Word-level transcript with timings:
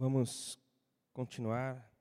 Vamos 0.00 0.56
continuar 1.12 1.92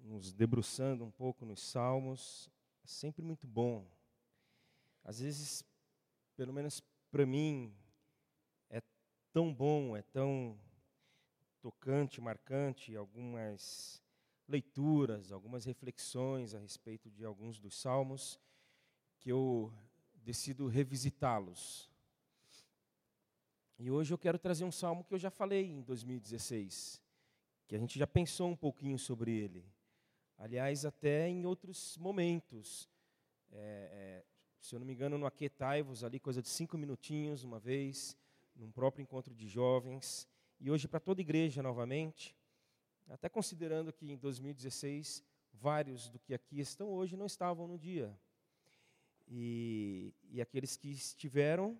nos 0.00 0.32
debruçando 0.32 1.04
um 1.04 1.12
pouco 1.12 1.46
nos 1.46 1.62
Salmos. 1.62 2.50
É 2.82 2.88
sempre 2.88 3.22
muito 3.22 3.46
bom. 3.46 3.86
Às 5.04 5.20
vezes, 5.20 5.64
pelo 6.34 6.52
menos 6.52 6.82
para 7.08 7.24
mim, 7.24 7.72
é 8.68 8.82
tão 9.32 9.54
bom, 9.54 9.96
é 9.96 10.02
tão 10.02 10.58
tocante, 11.60 12.20
marcante 12.20 12.96
algumas 12.96 14.02
leituras, 14.48 15.30
algumas 15.30 15.66
reflexões 15.66 16.52
a 16.52 16.58
respeito 16.58 17.08
de 17.08 17.24
alguns 17.24 17.60
dos 17.60 17.80
salmos 17.80 18.40
que 19.20 19.30
eu 19.30 19.72
decido 20.14 20.66
revisitá-los. 20.66 21.88
E 23.82 23.90
hoje 23.90 24.12
eu 24.12 24.18
quero 24.18 24.38
trazer 24.38 24.62
um 24.62 24.70
salmo 24.70 25.02
que 25.02 25.14
eu 25.14 25.18
já 25.18 25.30
falei 25.30 25.64
em 25.64 25.80
2016, 25.80 27.00
que 27.66 27.74
a 27.74 27.78
gente 27.78 27.98
já 27.98 28.06
pensou 28.06 28.50
um 28.50 28.54
pouquinho 28.54 28.98
sobre 28.98 29.32
ele. 29.32 29.64
Aliás, 30.36 30.84
até 30.84 31.26
em 31.30 31.46
outros 31.46 31.96
momentos. 31.96 32.90
É, 33.50 33.54
é, 33.90 34.24
se 34.60 34.74
eu 34.74 34.78
não 34.78 34.86
me 34.86 34.92
engano, 34.92 35.16
no 35.16 35.24
Aquetai-vos, 35.24 36.04
ali, 36.04 36.20
coisa 36.20 36.42
de 36.42 36.50
cinco 36.50 36.76
minutinhos, 36.76 37.42
uma 37.42 37.58
vez, 37.58 38.14
num 38.54 38.70
próprio 38.70 39.02
encontro 39.02 39.34
de 39.34 39.48
jovens. 39.48 40.28
E 40.60 40.70
hoje, 40.70 40.86
para 40.86 41.00
toda 41.00 41.22
a 41.22 41.24
igreja 41.24 41.62
novamente, 41.62 42.36
até 43.08 43.30
considerando 43.30 43.94
que 43.94 44.12
em 44.12 44.18
2016, 44.18 45.24
vários 45.54 46.10
do 46.10 46.18
que 46.18 46.34
aqui 46.34 46.60
estão 46.60 46.90
hoje 46.90 47.16
não 47.16 47.24
estavam 47.24 47.66
no 47.66 47.78
dia. 47.78 48.14
E, 49.26 50.12
e 50.28 50.38
aqueles 50.38 50.76
que 50.76 50.90
estiveram 50.90 51.78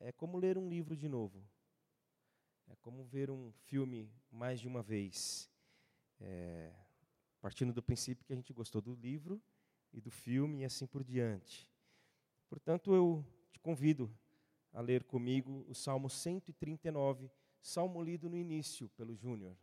é 0.00 0.12
como 0.12 0.38
ler 0.38 0.58
um 0.58 0.68
livro 0.68 0.96
de 0.96 1.08
novo. 1.08 1.42
É 2.68 2.76
como 2.76 3.04
ver 3.04 3.30
um 3.30 3.52
filme 3.66 4.10
mais 4.30 4.60
de 4.60 4.68
uma 4.68 4.82
vez. 4.82 5.50
É, 6.20 6.72
partindo 7.40 7.72
do 7.72 7.82
princípio 7.82 8.24
que 8.24 8.32
a 8.32 8.36
gente 8.36 8.52
gostou 8.52 8.80
do 8.80 8.94
livro 8.94 9.40
e 9.92 10.00
do 10.00 10.10
filme 10.10 10.60
e 10.60 10.64
assim 10.64 10.86
por 10.86 11.04
diante. 11.04 11.70
Portanto, 12.48 12.94
eu 12.94 13.24
te 13.50 13.58
convido 13.60 14.10
a 14.72 14.80
ler 14.80 15.04
comigo 15.04 15.64
o 15.68 15.74
Salmo 15.74 16.10
139, 16.10 17.30
salmo 17.60 18.02
lido 18.02 18.28
no 18.28 18.36
início 18.36 18.88
pelo 18.90 19.14
Júnior. 19.14 19.56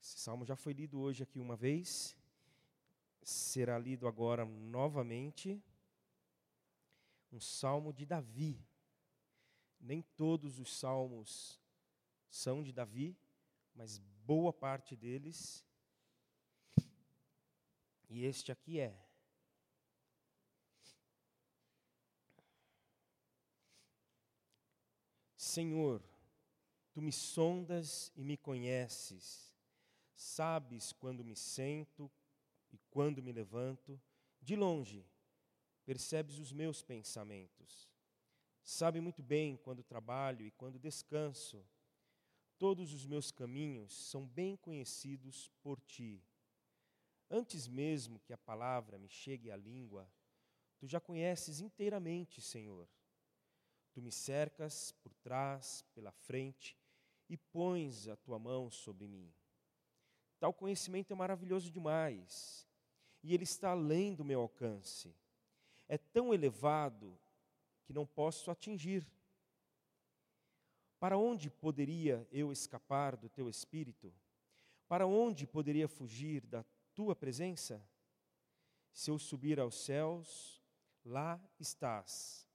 Esse 0.00 0.18
salmo 0.18 0.44
já 0.44 0.56
foi 0.56 0.72
lido 0.72 0.98
hoje 0.98 1.22
aqui 1.22 1.38
uma 1.38 1.54
vez, 1.54 2.16
será 3.22 3.78
lido 3.78 4.08
agora 4.08 4.44
novamente 4.44 5.62
um 7.32 7.40
salmo 7.40 7.92
de 7.92 8.04
Davi. 8.04 8.62
Nem 9.80 10.02
todos 10.02 10.58
os 10.58 10.78
salmos 10.78 11.58
são 12.30 12.62
de 12.62 12.72
Davi, 12.72 13.16
mas 13.74 13.98
boa 14.24 14.52
parte 14.52 14.94
deles. 14.94 15.64
E 18.08 18.24
este 18.24 18.52
aqui 18.52 18.78
é. 18.78 18.96
Senhor, 25.34 26.02
tu 26.92 27.02
me 27.02 27.10
sondas 27.10 28.12
e 28.14 28.22
me 28.22 28.36
conheces, 28.36 29.54
sabes 30.14 30.92
quando 30.92 31.24
me 31.24 31.34
sento 31.34 32.10
e 32.70 32.78
quando 32.90 33.22
me 33.22 33.32
levanto, 33.32 34.00
de 34.40 34.56
longe 34.56 35.04
percebes 35.84 36.38
os 36.38 36.52
meus 36.52 36.82
pensamentos. 36.82 37.90
Sabe 38.62 39.00
muito 39.00 39.22
bem 39.22 39.56
quando 39.56 39.82
trabalho 39.82 40.46
e 40.46 40.50
quando 40.52 40.78
descanso. 40.78 41.64
Todos 42.58 42.92
os 42.92 43.06
meus 43.06 43.32
caminhos 43.32 43.92
são 43.92 44.26
bem 44.26 44.56
conhecidos 44.56 45.50
por 45.60 45.80
ti. 45.80 46.22
Antes 47.28 47.66
mesmo 47.66 48.20
que 48.20 48.32
a 48.32 48.38
palavra 48.38 48.98
me 48.98 49.08
chegue 49.08 49.50
à 49.50 49.56
língua, 49.56 50.08
tu 50.78 50.86
já 50.86 51.00
conheces 51.00 51.60
inteiramente, 51.60 52.40
Senhor. 52.40 52.88
Tu 53.92 54.00
me 54.00 54.12
cercas 54.12 54.92
por 55.02 55.12
trás, 55.14 55.84
pela 55.94 56.12
frente 56.12 56.76
e 57.28 57.36
pões 57.36 58.06
a 58.06 58.16
tua 58.16 58.38
mão 58.38 58.70
sobre 58.70 59.08
mim. 59.08 59.32
Tal 60.38 60.52
conhecimento 60.52 61.12
é 61.12 61.16
maravilhoso 61.16 61.70
demais, 61.70 62.66
e 63.22 63.32
ele 63.34 63.44
está 63.44 63.70
além 63.70 64.14
do 64.14 64.24
meu 64.24 64.40
alcance 64.40 65.14
é 65.92 65.98
tão 65.98 66.32
elevado 66.32 67.14
que 67.84 67.92
não 67.92 68.06
posso 68.06 68.50
atingir. 68.50 69.06
Para 70.98 71.18
onde 71.18 71.50
poderia 71.50 72.26
eu 72.32 72.50
escapar 72.50 73.14
do 73.14 73.28
teu 73.28 73.46
espírito? 73.46 74.10
Para 74.88 75.06
onde 75.06 75.46
poderia 75.46 75.86
fugir 75.86 76.46
da 76.46 76.64
tua 76.94 77.14
presença? 77.14 77.86
Se 78.90 79.10
eu 79.10 79.18
subir 79.18 79.60
aos 79.60 79.84
céus, 79.84 80.62
lá 81.04 81.38
estás. 81.60 82.48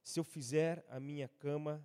Se 0.00 0.20
eu 0.20 0.24
fizer 0.24 0.86
a 0.88 1.00
minha 1.00 1.26
cama 1.26 1.84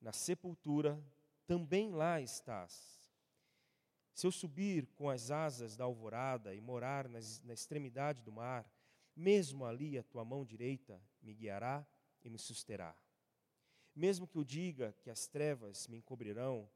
na 0.00 0.14
sepultura, 0.14 0.98
também 1.46 1.90
lá 1.90 2.18
estás. 2.18 3.12
Se 4.14 4.26
eu 4.26 4.32
subir 4.32 4.86
com 4.96 5.10
as 5.10 5.30
asas 5.30 5.76
da 5.76 5.84
alvorada 5.84 6.54
e 6.54 6.62
morar 6.62 7.10
na 7.10 7.52
extremidade 7.52 8.22
do 8.22 8.32
mar, 8.32 8.73
mesmo 9.14 9.64
ali 9.64 9.98
a 9.98 10.02
tua 10.02 10.24
mão 10.24 10.44
direita 10.44 11.00
me 11.22 11.34
guiará 11.34 11.86
e 12.22 12.30
me 12.30 12.38
susterá. 12.38 12.96
Mesmo 13.94 14.26
que 14.26 14.36
eu 14.36 14.44
diga 14.44 14.92
que 15.00 15.10
as 15.10 15.26
trevas 15.26 15.86
me 15.86 15.98
encobrirão 15.98 16.68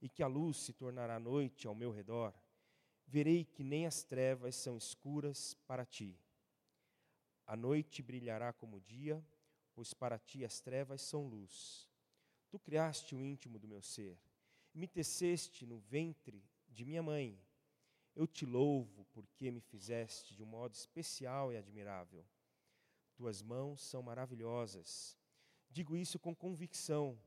e 0.00 0.08
que 0.08 0.22
a 0.22 0.26
luz 0.26 0.58
se 0.58 0.72
tornará 0.72 1.18
noite 1.18 1.66
ao 1.66 1.74
meu 1.74 1.90
redor, 1.90 2.34
verei 3.06 3.44
que 3.44 3.64
nem 3.64 3.86
as 3.86 4.02
trevas 4.02 4.54
são 4.56 4.76
escuras 4.76 5.54
para 5.66 5.84
ti. 5.84 6.18
A 7.46 7.56
noite 7.56 8.02
brilhará 8.02 8.52
como 8.52 8.76
o 8.76 8.80
dia, 8.80 9.24
pois 9.74 9.92
para 9.92 10.18
ti 10.18 10.44
as 10.44 10.60
trevas 10.60 11.02
são 11.02 11.26
luz. 11.26 11.88
Tu 12.48 12.58
criaste 12.58 13.14
o 13.14 13.24
íntimo 13.24 13.58
do 13.58 13.66
meu 13.66 13.82
ser, 13.82 14.18
me 14.72 14.86
teceste 14.86 15.66
no 15.66 15.78
ventre 15.78 16.44
de 16.68 16.84
minha 16.84 17.02
mãe. 17.02 17.38
Eu 18.14 18.26
te 18.26 18.44
louvo 18.44 19.06
porque 19.12 19.50
me 19.50 19.60
fizeste 19.60 20.34
de 20.34 20.42
um 20.42 20.46
modo 20.46 20.74
especial 20.74 21.52
e 21.52 21.56
admirável. 21.56 22.24
Tuas 23.14 23.42
mãos 23.42 23.82
são 23.82 24.02
maravilhosas. 24.02 25.18
Digo 25.70 25.96
isso 25.96 26.18
com 26.18 26.34
convicção. 26.34 27.18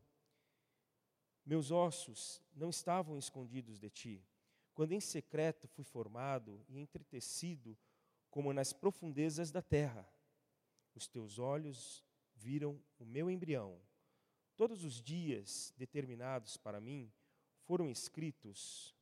Meus 1.44 1.72
ossos 1.72 2.42
não 2.54 2.70
estavam 2.70 3.18
escondidos 3.18 3.80
de 3.80 3.90
ti. 3.90 4.26
Quando 4.74 4.92
em 4.92 5.00
secreto 5.00 5.68
fui 5.68 5.84
formado 5.84 6.64
e 6.68 6.80
entretecido 6.80 7.78
como 8.30 8.54
nas 8.54 8.74
profundezas 8.74 9.52
da 9.52 9.62
terra, 9.62 10.08
os 10.94 11.08
teus 11.08 11.40
olhos 11.40 12.04
viram 12.36 12.82
o 13.00 13.06
meu 13.06 13.30
embrião. 13.30 13.80
Todos 14.56 14.84
os 14.84 15.02
dias 15.02 15.74
determinados 15.78 16.58
para 16.58 16.80
mim 16.80 17.12
foram 17.64 17.90
escritos 17.90 18.95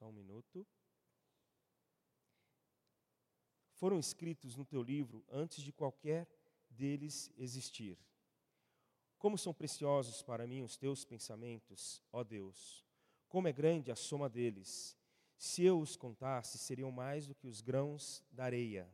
Só 0.00 0.06
um 0.06 0.12
minuto. 0.12 0.66
Foram 3.74 3.98
escritos 3.98 4.56
no 4.56 4.64
teu 4.64 4.82
livro 4.82 5.22
antes 5.28 5.62
de 5.62 5.74
qualquer 5.74 6.26
deles 6.70 7.30
existir. 7.36 7.98
Como 9.18 9.36
são 9.36 9.52
preciosos 9.52 10.22
para 10.22 10.46
mim 10.46 10.62
os 10.62 10.78
teus 10.78 11.04
pensamentos, 11.04 12.02
ó 12.10 12.24
Deus! 12.24 12.82
Como 13.28 13.46
é 13.46 13.52
grande 13.52 13.92
a 13.92 13.94
soma 13.94 14.26
deles! 14.30 14.96
Se 15.36 15.64
eu 15.64 15.78
os 15.78 15.98
contasse, 15.98 16.56
seriam 16.56 16.90
mais 16.90 17.26
do 17.26 17.34
que 17.34 17.46
os 17.46 17.60
grãos 17.60 18.24
da 18.30 18.44
areia. 18.44 18.90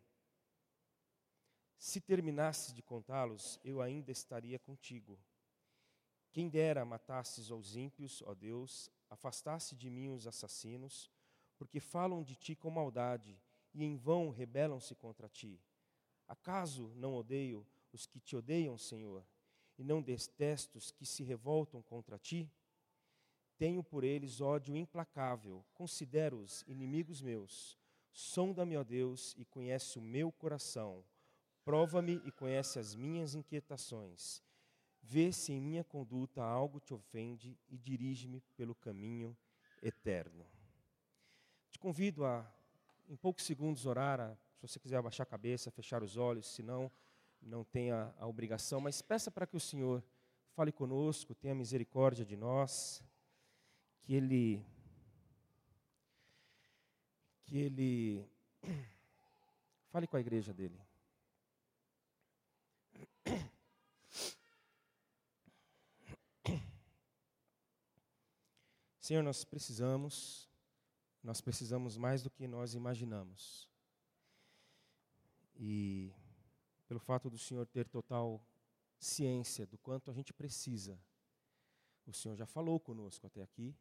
Se 1.78 2.00
terminasse 2.00 2.74
de 2.74 2.82
contá-los, 2.82 3.60
eu 3.62 3.80
ainda 3.80 4.10
estaria 4.10 4.58
contigo. 4.58 5.16
Quem 6.32 6.48
dera 6.48 6.84
matasses 6.84 7.48
aos 7.52 7.76
ímpios, 7.76 8.22
ó 8.22 8.34
Deus, 8.34 8.90
afastasse 9.10 9.74
de 9.74 9.90
mim 9.90 10.10
os 10.10 10.26
assassinos, 10.26 11.10
porque 11.56 11.80
falam 11.80 12.22
de 12.22 12.34
ti 12.34 12.54
com 12.54 12.70
maldade 12.70 13.40
e 13.72 13.84
em 13.84 13.96
vão 13.96 14.30
rebelam-se 14.30 14.94
contra 14.94 15.28
ti. 15.28 15.60
Acaso 16.26 16.92
não 16.96 17.14
odeio 17.14 17.66
os 17.92 18.06
que 18.06 18.20
te 18.20 18.36
odeiam, 18.36 18.76
Senhor, 18.76 19.24
e 19.78 19.84
não 19.84 20.02
detesto 20.02 20.78
os 20.78 20.90
que 20.90 21.06
se 21.06 21.22
revoltam 21.22 21.82
contra 21.82 22.18
ti? 22.18 22.50
Tenho 23.58 23.82
por 23.82 24.04
eles 24.04 24.40
ódio 24.40 24.76
implacável, 24.76 25.64
considero-os 25.72 26.62
inimigos 26.66 27.22
meus. 27.22 27.78
Sonda-me, 28.12 28.76
ó 28.76 28.84
Deus, 28.84 29.34
e 29.38 29.44
conhece 29.44 29.98
o 29.98 30.02
meu 30.02 30.30
coração. 30.32 31.04
Prova-me 31.64 32.20
e 32.24 32.30
conhece 32.30 32.78
as 32.78 32.94
minhas 32.94 33.34
inquietações 33.34 34.42
Vê 35.08 35.30
se 35.30 35.52
em 35.52 35.60
minha 35.60 35.84
conduta 35.84 36.42
algo 36.42 36.80
te 36.80 36.92
ofende 36.92 37.56
e 37.68 37.78
dirige-me 37.78 38.40
pelo 38.56 38.74
caminho 38.74 39.36
eterno. 39.80 40.44
Te 41.70 41.78
convido 41.78 42.24
a, 42.24 42.44
em 43.08 43.14
poucos 43.14 43.44
segundos, 43.44 43.86
orar. 43.86 44.20
A, 44.20 44.34
se 44.56 44.66
você 44.66 44.80
quiser 44.80 44.96
abaixar 44.96 45.24
a 45.24 45.30
cabeça, 45.30 45.70
fechar 45.70 46.02
os 46.02 46.16
olhos, 46.16 46.52
se 46.52 46.60
não, 46.60 46.90
não 47.40 47.62
tem 47.62 47.92
a, 47.92 48.12
a 48.18 48.26
obrigação, 48.26 48.80
mas 48.80 49.00
peça 49.00 49.30
para 49.30 49.46
que 49.46 49.56
o 49.56 49.60
Senhor 49.60 50.02
fale 50.56 50.72
conosco, 50.72 51.36
tenha 51.36 51.54
misericórdia 51.54 52.24
de 52.24 52.36
nós, 52.36 53.00
que 54.02 54.12
Ele. 54.12 54.66
Que 57.44 57.58
Ele. 57.58 58.26
Fale 59.92 60.08
com 60.08 60.16
a 60.16 60.20
igreja 60.20 60.52
dele. 60.52 60.85
Senhor, 69.06 69.22
nós 69.22 69.44
precisamos, 69.44 70.50
nós 71.22 71.40
precisamos 71.40 71.96
mais 71.96 72.24
do 72.24 72.28
que 72.28 72.48
nós 72.48 72.74
imaginamos. 72.74 73.70
E 75.54 76.12
pelo 76.88 76.98
fato 76.98 77.30
do 77.30 77.38
Senhor 77.38 77.64
ter 77.68 77.86
total 77.86 78.44
ciência 78.98 79.64
do 79.64 79.78
quanto 79.78 80.10
a 80.10 80.12
gente 80.12 80.32
precisa, 80.32 81.00
o 82.04 82.12
Senhor 82.12 82.34
já 82.34 82.46
falou 82.46 82.80
conosco 82.80 83.24
até 83.28 83.42
aqui. 83.42 83.76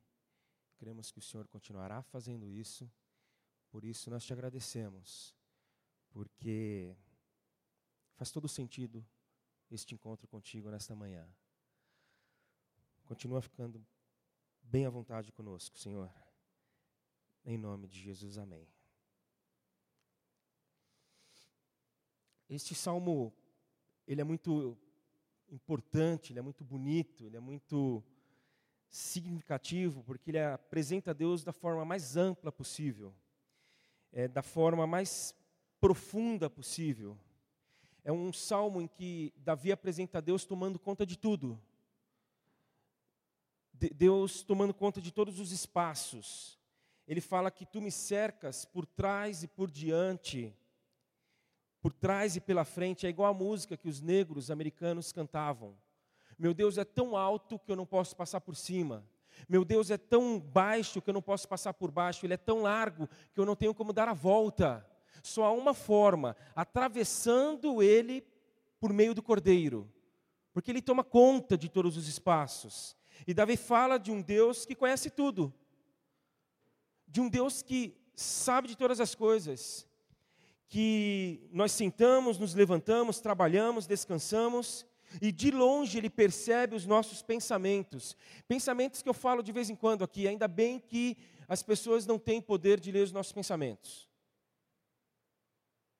Cremos 0.77 1.09
que 1.09 1.17
o 1.17 1.23
Senhor 1.23 1.47
continuará 1.47 2.03
fazendo 2.03 2.47
isso. 2.47 2.87
Por 3.71 3.83
isso 3.83 4.11
nós 4.11 4.23
te 4.23 4.31
agradecemos, 4.31 5.35
porque 6.11 6.95
faz 8.13 8.29
todo 8.29 8.47
sentido 8.47 9.03
este 9.71 9.95
encontro 9.95 10.27
contigo 10.27 10.69
nesta 10.69 10.95
manhã. 10.95 11.27
Continua 13.07 13.41
ficando 13.41 13.83
bem 14.65 14.85
à 14.85 14.89
vontade 14.89 15.31
conosco, 15.31 15.77
Senhor. 15.77 16.11
Em 17.45 17.57
nome 17.57 17.87
de 17.87 17.99
Jesus, 17.99 18.37
amém. 18.37 18.67
Este 22.49 22.73
salmo, 22.73 23.33
ele 24.07 24.21
é 24.21 24.23
muito 24.23 24.77
importante, 25.49 26.31
ele 26.31 26.39
é 26.39 26.41
muito 26.41 26.63
bonito, 26.63 27.25
ele 27.25 27.37
é 27.37 27.39
muito 27.39 28.03
significativo, 28.89 30.03
porque 30.03 30.31
ele 30.31 30.39
apresenta 30.39 31.13
Deus 31.13 31.43
da 31.43 31.53
forma 31.53 31.83
mais 31.85 32.17
ampla 32.17 32.51
possível, 32.51 33.13
é, 34.11 34.27
da 34.27 34.41
forma 34.41 34.87
mais 34.87 35.35
profunda 35.79 36.49
possível. 36.49 37.17
É 38.03 38.11
um 38.11 38.31
salmo 38.31 38.81
em 38.81 38.87
que 38.87 39.33
Davi 39.37 39.71
apresenta 39.71 40.21
Deus 40.21 40.45
tomando 40.45 40.79
conta 40.79 41.05
de 41.05 41.17
tudo. 41.17 41.61
Deus 43.93 44.41
tomando 44.41 44.73
conta 44.73 45.01
de 45.01 45.11
todos 45.11 45.39
os 45.39 45.51
espaços. 45.51 46.57
Ele 47.07 47.21
fala 47.21 47.51
que 47.51 47.65
tu 47.65 47.81
me 47.81 47.91
cercas 47.91 48.65
por 48.65 48.85
trás 48.85 49.43
e 49.43 49.47
por 49.47 49.69
diante, 49.69 50.55
por 51.81 51.93
trás 51.93 52.35
e 52.35 52.41
pela 52.41 52.65
frente. 52.65 53.05
É 53.05 53.09
igual 53.09 53.31
a 53.31 53.37
música 53.37 53.77
que 53.77 53.87
os 53.87 54.01
negros 54.01 54.49
americanos 54.49 55.11
cantavam. 55.11 55.77
Meu 56.37 56.53
Deus 56.53 56.77
é 56.77 56.83
tão 56.83 57.15
alto 57.15 57.59
que 57.59 57.71
eu 57.71 57.75
não 57.75 57.85
posso 57.85 58.15
passar 58.15 58.41
por 58.41 58.55
cima. 58.55 59.05
Meu 59.47 59.63
Deus 59.63 59.91
é 59.91 59.97
tão 59.97 60.39
baixo 60.39 61.01
que 61.01 61.09
eu 61.09 61.13
não 61.13 61.21
posso 61.21 61.47
passar 61.47 61.73
por 61.73 61.91
baixo. 61.91 62.25
Ele 62.25 62.33
é 62.33 62.37
tão 62.37 62.61
largo 62.61 63.07
que 63.33 63.39
eu 63.39 63.45
não 63.45 63.55
tenho 63.55 63.73
como 63.73 63.93
dar 63.93 64.07
a 64.07 64.13
volta. 64.13 64.85
Só 65.21 65.45
há 65.45 65.51
uma 65.51 65.73
forma, 65.73 66.35
atravessando 66.55 67.81
ele 67.81 68.25
por 68.79 68.91
meio 68.93 69.13
do 69.13 69.21
cordeiro. 69.21 69.91
Porque 70.53 70.71
ele 70.71 70.81
toma 70.81 71.03
conta 71.03 71.57
de 71.57 71.69
todos 71.69 71.97
os 71.97 72.07
espaços. 72.07 72.95
E 73.27 73.33
Davi 73.33 73.57
fala 73.57 73.97
de 73.97 74.11
um 74.11 74.21
Deus 74.21 74.65
que 74.65 74.75
conhece 74.75 75.09
tudo, 75.09 75.53
de 77.07 77.21
um 77.21 77.29
Deus 77.29 77.61
que 77.61 77.95
sabe 78.15 78.67
de 78.67 78.77
todas 78.77 78.99
as 78.99 79.13
coisas, 79.13 79.87
que 80.67 81.47
nós 81.51 81.71
sentamos, 81.71 82.37
nos 82.37 82.53
levantamos, 82.53 83.19
trabalhamos, 83.19 83.85
descansamos, 83.85 84.85
e 85.21 85.31
de 85.31 85.51
longe 85.51 85.97
ele 85.97 86.09
percebe 86.09 86.75
os 86.75 86.85
nossos 86.85 87.21
pensamentos. 87.21 88.15
Pensamentos 88.47 89.01
que 89.01 89.09
eu 89.09 89.13
falo 89.13 89.41
de 89.41 89.51
vez 89.51 89.69
em 89.69 89.75
quando 89.75 90.03
aqui, 90.03 90.27
ainda 90.27 90.47
bem 90.47 90.79
que 90.79 91.17
as 91.47 91.61
pessoas 91.61 92.05
não 92.05 92.17
têm 92.17 92.41
poder 92.41 92.79
de 92.79 92.91
ler 92.91 93.03
os 93.03 93.11
nossos 93.11 93.31
pensamentos. 93.31 94.09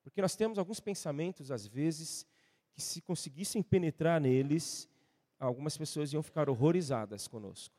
Porque 0.02 0.20
nós 0.20 0.36
temos 0.36 0.58
alguns 0.58 0.80
pensamentos, 0.80 1.50
às 1.50 1.66
vezes, 1.66 2.26
que 2.72 2.80
se 2.82 3.00
conseguissem 3.00 3.62
penetrar 3.62 4.20
neles, 4.20 4.88
algumas 5.38 5.76
pessoas 5.76 6.12
iam 6.12 6.22
ficar 6.22 6.48
horrorizadas 6.48 7.28
conosco. 7.28 7.74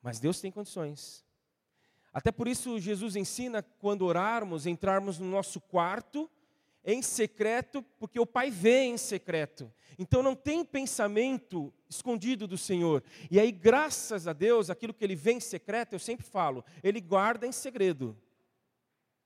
Mas 0.00 0.20
Deus 0.20 0.40
tem 0.40 0.52
condições. 0.52 1.24
Até 2.12 2.30
por 2.30 2.46
isso, 2.46 2.78
Jesus 2.78 3.16
ensina, 3.16 3.62
quando 3.62 4.02
orarmos, 4.02 4.66
entrarmos 4.66 5.18
no 5.18 5.26
nosso 5.26 5.60
quarto, 5.60 6.30
em 6.84 7.00
secreto, 7.00 7.82
porque 7.98 8.20
o 8.20 8.26
Pai 8.26 8.50
vê 8.50 8.82
em 8.82 8.98
secreto. 8.98 9.72
Então 9.98 10.22
não 10.22 10.36
tem 10.36 10.64
pensamento 10.64 11.72
escondido 11.88 12.46
do 12.46 12.58
Senhor. 12.58 13.02
E 13.30 13.40
aí, 13.40 13.50
graças 13.50 14.28
a 14.28 14.32
Deus, 14.32 14.68
aquilo 14.68 14.92
que 14.92 15.02
Ele 15.02 15.16
vê 15.16 15.32
em 15.32 15.40
secreto, 15.40 15.94
eu 15.94 15.98
sempre 15.98 16.26
falo, 16.26 16.64
Ele 16.82 17.00
guarda 17.00 17.46
em 17.46 17.52
segredo. 17.52 18.16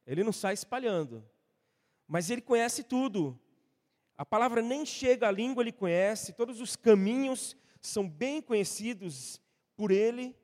Ele 0.07 0.23
não 0.23 0.33
sai 0.33 0.55
espalhando. 0.55 1.29
Mas 2.07 2.31
Ele 2.31 2.41
conhece 2.41 2.85
tudo. 2.85 3.39
A 4.19 4.27
palavra 4.27 4.61
nem 4.61 4.85
chega 4.85 5.29
à 5.29 5.31
língua, 5.31 5.63
ele 5.63 5.71
conhece, 5.71 6.33
todos 6.33 6.61
os 6.61 6.75
caminhos 6.75 7.57
são 7.81 8.09
bem 8.09 8.43
conhecidos 8.43 9.41
por 9.77 9.93
ele. 9.93 10.37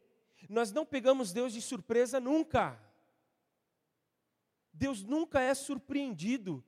Nós 0.49 0.71
não 0.71 0.87
pegamos 0.87 1.32
Deus 1.32 1.53
de 1.53 1.61
surpresa 1.61 2.21
nunca. 2.21 2.81
Deus 4.73 5.03
nunca 5.03 5.41
é 5.41 5.53
surpreendido. 5.55 6.65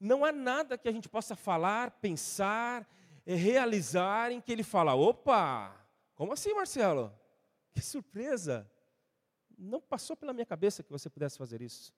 Não 0.00 0.24
há 0.24 0.32
nada 0.32 0.76
que 0.76 0.88
a 0.88 0.92
gente 0.92 1.08
possa 1.08 1.36
falar, 1.36 1.92
pensar, 1.92 2.92
eh, 3.24 3.36
realizar 3.36 4.32
em 4.32 4.40
que 4.40 4.50
ele 4.50 4.64
fala: 4.64 4.96
opa, 4.96 5.72
como 6.16 6.32
assim, 6.32 6.52
Marcelo? 6.54 7.16
Que 7.72 7.80
surpresa! 7.80 8.68
Não 9.56 9.80
passou 9.80 10.16
pela 10.16 10.32
minha 10.32 10.46
cabeça 10.46 10.82
que 10.82 10.90
você 10.90 11.08
pudesse 11.08 11.38
fazer 11.38 11.62
isso. 11.62 11.94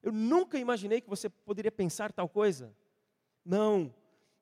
Eu 0.00 0.12
nunca 0.12 0.56
imaginei 0.56 1.00
que 1.00 1.08
você 1.08 1.28
poderia 1.28 1.72
pensar 1.72 2.12
tal 2.12 2.28
coisa. 2.28 2.72
Não. 3.44 3.94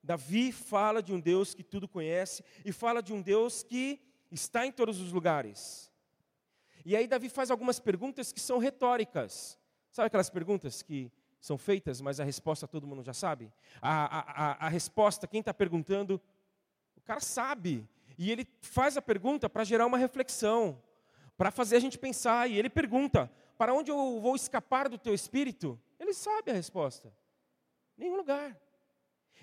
Davi 0.02 0.52
fala 0.52 1.02
de 1.02 1.12
um 1.12 1.20
Deus 1.20 1.54
que 1.54 1.62
tudo 1.62 1.88
conhece 1.88 2.42
e 2.64 2.72
fala 2.72 3.02
de 3.02 3.12
um 3.12 3.20
Deus 3.20 3.62
que 3.62 4.00
está 4.30 4.66
em 4.66 4.72
todos 4.72 5.00
os 5.00 5.12
lugares. 5.12 5.90
E 6.84 6.96
aí 6.96 7.06
Davi 7.06 7.28
faz 7.28 7.50
algumas 7.50 7.78
perguntas 7.78 8.32
que 8.32 8.40
são 8.40 8.58
retóricas. 8.58 9.58
Sabe 9.92 10.06
aquelas 10.06 10.30
perguntas 10.30 10.82
que 10.82 11.12
são 11.40 11.58
feitas, 11.58 12.00
mas 12.00 12.20
a 12.20 12.24
resposta 12.24 12.66
todo 12.66 12.86
mundo 12.86 13.02
já 13.02 13.12
sabe? 13.12 13.52
A, 13.80 14.18
a, 14.18 14.20
a, 14.20 14.66
a 14.66 14.68
resposta, 14.68 15.26
quem 15.26 15.40
está 15.40 15.52
perguntando, 15.52 16.20
o 16.96 17.00
cara 17.00 17.20
sabe. 17.20 17.86
E 18.16 18.30
ele 18.30 18.46
faz 18.60 18.96
a 18.96 19.02
pergunta 19.02 19.48
para 19.48 19.64
gerar 19.64 19.86
uma 19.86 19.98
reflexão, 19.98 20.82
para 21.36 21.50
fazer 21.50 21.76
a 21.76 21.80
gente 21.80 21.98
pensar. 21.98 22.50
E 22.50 22.58
ele 22.58 22.70
pergunta: 22.70 23.30
para 23.56 23.74
onde 23.74 23.90
eu 23.90 24.20
vou 24.20 24.34
escapar 24.34 24.88
do 24.88 24.98
teu 24.98 25.14
espírito? 25.14 25.80
Ele 25.98 26.12
sabe 26.12 26.50
a 26.50 26.54
resposta: 26.54 27.12
nenhum 27.96 28.16
lugar. 28.16 28.56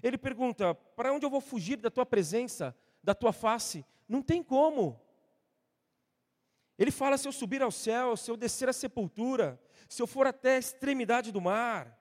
Ele 0.02 0.18
pergunta: 0.18 0.74
para 0.74 1.14
onde 1.14 1.26
eu 1.26 1.30
vou 1.30 1.42
fugir 1.42 1.78
da 1.78 1.90
tua 1.90 2.06
presença, 2.06 2.76
da 3.04 3.14
tua 3.14 3.34
face? 3.34 3.86
Não 4.08 4.22
tem 4.22 4.44
como. 4.44 5.00
Ele 6.78 6.92
fala: 6.92 7.18
se 7.18 7.28
eu 7.28 7.32
subir 7.32 7.62
ao 7.62 7.72
céu, 7.72 8.18
se 8.18 8.30
eu 8.30 8.38
descer 8.38 8.70
à 8.70 8.74
sepultura, 8.74 9.60
se 9.88 10.02
eu 10.02 10.08
for 10.08 10.28
até 10.28 10.56
a 10.56 10.60
extremidade 10.60 11.32
do 11.32 11.42
mar, 11.42 11.98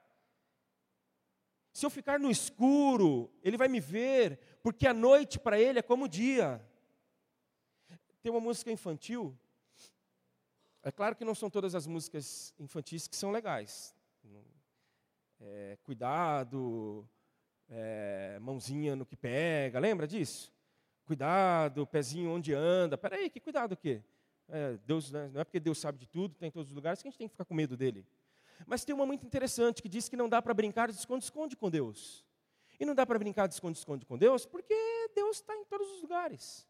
se 1.73 1.85
eu 1.85 1.91
ficar 1.91 2.21
no 2.21 2.31
escuro, 2.31 3.31
ele 3.43 3.57
vai 3.57 3.69
me 3.69 3.81
ver, 3.81 4.39
porque 4.63 4.87
a 4.87 4.95
noite 4.95 5.39
para 5.39 5.59
ele 5.59 5.81
é 5.81 5.83
como 5.83 6.05
o 6.05 6.09
dia. 6.09 6.65
Tem 8.23 8.31
uma 8.31 8.41
música 8.41 8.71
infantil. 8.71 9.37
É 10.83 10.93
claro 10.93 11.17
que 11.17 11.25
não 11.25 11.35
são 11.35 11.51
todas 11.51 11.75
as 11.75 11.87
músicas 11.87 12.55
infantis 12.59 13.09
que 13.09 13.17
são 13.17 13.31
legais. 13.31 13.95
É, 15.41 15.77
cuidado, 15.83 17.09
é, 17.69 18.39
mãozinha 18.41 18.95
no 18.97 19.07
que 19.07 19.17
pega, 19.17 19.79
lembra 19.79 20.07
disso? 20.07 20.53
Cuidado, 21.05 21.87
pezinho 21.87 22.31
onde 22.31 22.55
anda. 22.55 22.97
Peraí, 22.97 23.29
que 23.29 23.41
cuidado 23.41 23.73
o 23.73 23.77
quê? 23.77 24.03
É, 24.49 24.79
Deus, 24.87 25.11
né, 25.11 25.31
não 25.33 25.41
é 25.41 25.45
porque 25.45 25.61
Deus 25.61 25.79
sabe 25.79 25.99
de 25.99 26.07
tudo, 26.07 26.35
tem 26.35 26.49
em 26.49 26.53
todos 26.53 26.71
os 26.71 26.75
lugares, 26.75 27.01
que 27.03 27.09
a 27.09 27.11
gente 27.11 27.19
tem 27.19 27.29
que 27.29 27.33
ficar 27.33 27.45
com 27.45 27.55
medo 27.55 27.77
dele. 27.77 28.07
Mas 28.67 28.85
tem 28.85 28.95
uma 28.95 29.07
muito 29.07 29.27
interessante 29.27 29.83
que 29.83 29.89
diz 29.89 30.09
que 30.09 30.17
não 30.17 30.29
dá 30.29 30.41
para 30.41 30.55
brincar 30.55 30.91
de 30.91 30.99
esconde-esconde 30.99 31.57
com 31.57 31.71
Deus. 31.71 32.25
E 32.79 32.85
não 32.85 32.95
dá 32.95 33.07
para 33.07 33.19
brincar 33.19 33.47
de 33.47 33.55
esconde-esconde 33.55 34.05
com 34.05 34.17
Deus, 34.19 34.47
porque 34.47 34.75
Deus 35.15 35.37
está 35.37 35.55
em 35.55 35.65
todos 35.65 35.91
os 35.93 36.03
lugares. 36.03 36.67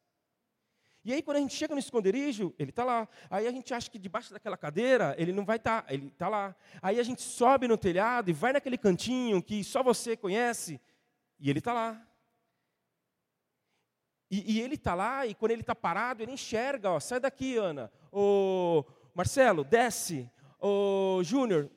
E 1.04 1.12
aí, 1.12 1.22
quando 1.22 1.36
a 1.36 1.40
gente 1.40 1.54
chega 1.54 1.74
no 1.74 1.78
esconderijo, 1.78 2.54
ele 2.58 2.70
está 2.70 2.82
lá. 2.82 3.06
Aí 3.28 3.46
a 3.46 3.50
gente 3.50 3.74
acha 3.74 3.90
que 3.90 3.98
debaixo 3.98 4.32
daquela 4.32 4.56
cadeira 4.56 5.14
ele 5.18 5.32
não 5.32 5.44
vai 5.44 5.56
estar, 5.56 5.82
tá, 5.82 5.92
ele 5.92 6.06
está 6.06 6.28
lá. 6.28 6.56
Aí 6.80 6.98
a 6.98 7.02
gente 7.02 7.20
sobe 7.20 7.68
no 7.68 7.76
telhado 7.76 8.30
e 8.30 8.32
vai 8.32 8.52
naquele 8.52 8.78
cantinho 8.78 9.42
que 9.42 9.62
só 9.62 9.82
você 9.82 10.16
conhece, 10.16 10.80
e 11.38 11.50
ele 11.50 11.58
está 11.58 11.72
lá. 11.72 12.00
E, 14.30 14.54
e 14.54 14.60
ele 14.60 14.74
está 14.74 14.94
lá, 14.94 15.26
e 15.26 15.34
quando 15.34 15.52
ele 15.52 15.60
está 15.60 15.74
parado, 15.74 16.22
ele 16.22 16.32
enxerga, 16.32 16.90
ó, 16.90 16.98
sai 16.98 17.20
daqui, 17.20 17.56
Ana. 17.56 17.92
Ô, 18.10 18.82
Marcelo, 19.14 19.62
desce. 19.62 20.28
Ô, 20.58 21.20
Júnior, 21.22 21.70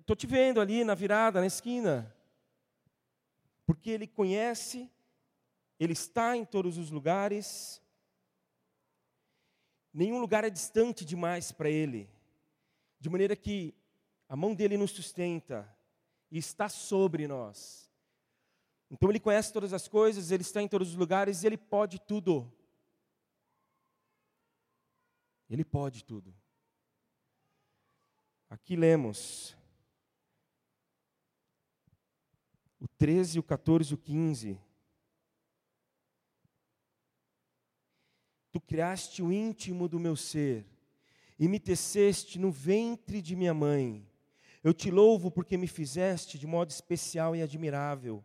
estou 0.00 0.14
te 0.14 0.26
vendo 0.26 0.60
ali 0.60 0.84
na 0.84 0.94
virada, 0.94 1.40
na 1.40 1.46
esquina. 1.46 2.14
Porque 3.66 3.90
Ele 3.90 4.06
conhece, 4.06 4.90
Ele 5.78 5.92
está 5.92 6.36
em 6.36 6.44
todos 6.44 6.76
os 6.76 6.90
lugares, 6.90 7.80
nenhum 9.92 10.20
lugar 10.20 10.44
é 10.44 10.50
distante 10.50 11.04
demais 11.04 11.52
para 11.52 11.68
Ele, 11.68 12.08
de 12.98 13.08
maneira 13.08 13.34
que 13.34 13.74
a 14.28 14.36
mão 14.36 14.54
dele 14.54 14.76
nos 14.76 14.92
sustenta 14.92 15.68
e 16.30 16.38
está 16.38 16.68
sobre 16.68 17.26
nós. 17.26 17.90
Então 18.90 19.10
Ele 19.10 19.20
conhece 19.20 19.52
todas 19.52 19.72
as 19.72 19.88
coisas, 19.88 20.30
Ele 20.30 20.42
está 20.42 20.62
em 20.62 20.68
todos 20.68 20.90
os 20.90 20.94
lugares 20.94 21.42
e 21.42 21.46
Ele 21.46 21.56
pode 21.56 21.98
tudo. 22.00 22.52
Ele 25.48 25.64
pode 25.64 26.04
tudo. 26.04 26.34
Aqui 28.48 28.76
lemos 28.76 29.56
o 32.80 32.88
13, 32.88 33.38
o 33.38 33.42
14 33.42 33.92
e 33.92 33.94
o 33.94 33.98
15. 33.98 34.60
Criaste 38.70 39.20
o 39.20 39.32
íntimo 39.32 39.88
do 39.88 39.98
meu 39.98 40.14
ser 40.14 40.64
e 41.36 41.48
me 41.48 41.58
teceste 41.58 42.38
no 42.38 42.52
ventre 42.52 43.20
de 43.20 43.34
minha 43.34 43.52
mãe. 43.52 44.06
Eu 44.62 44.72
te 44.72 44.92
louvo 44.92 45.28
porque 45.28 45.56
me 45.56 45.66
fizeste 45.66 46.38
de 46.38 46.46
modo 46.46 46.70
especial 46.70 47.34
e 47.34 47.42
admirável. 47.42 48.24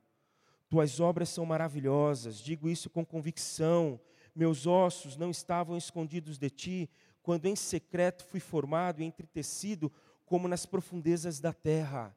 Tuas 0.70 1.00
obras 1.00 1.30
são 1.30 1.48
maravilhosas, 1.48 2.38
digo 2.38 2.70
isso 2.70 2.92
com 2.92 3.04
convicção. 3.04 4.00
Meus 4.36 4.68
ossos 4.68 5.18
não 5.18 5.32
estavam 5.32 5.76
escondidos 5.76 6.38
de 6.38 6.52
ti, 6.52 6.90
quando 7.24 7.48
em 7.48 7.56
secreto 7.56 8.24
fui 8.24 8.40
formado 8.40 9.02
e 9.02 9.04
entretecido 9.04 9.92
como 10.28 10.48
nas 10.48 10.64
profundezas 10.64 11.40
da 11.40 11.54
terra. 11.54 12.16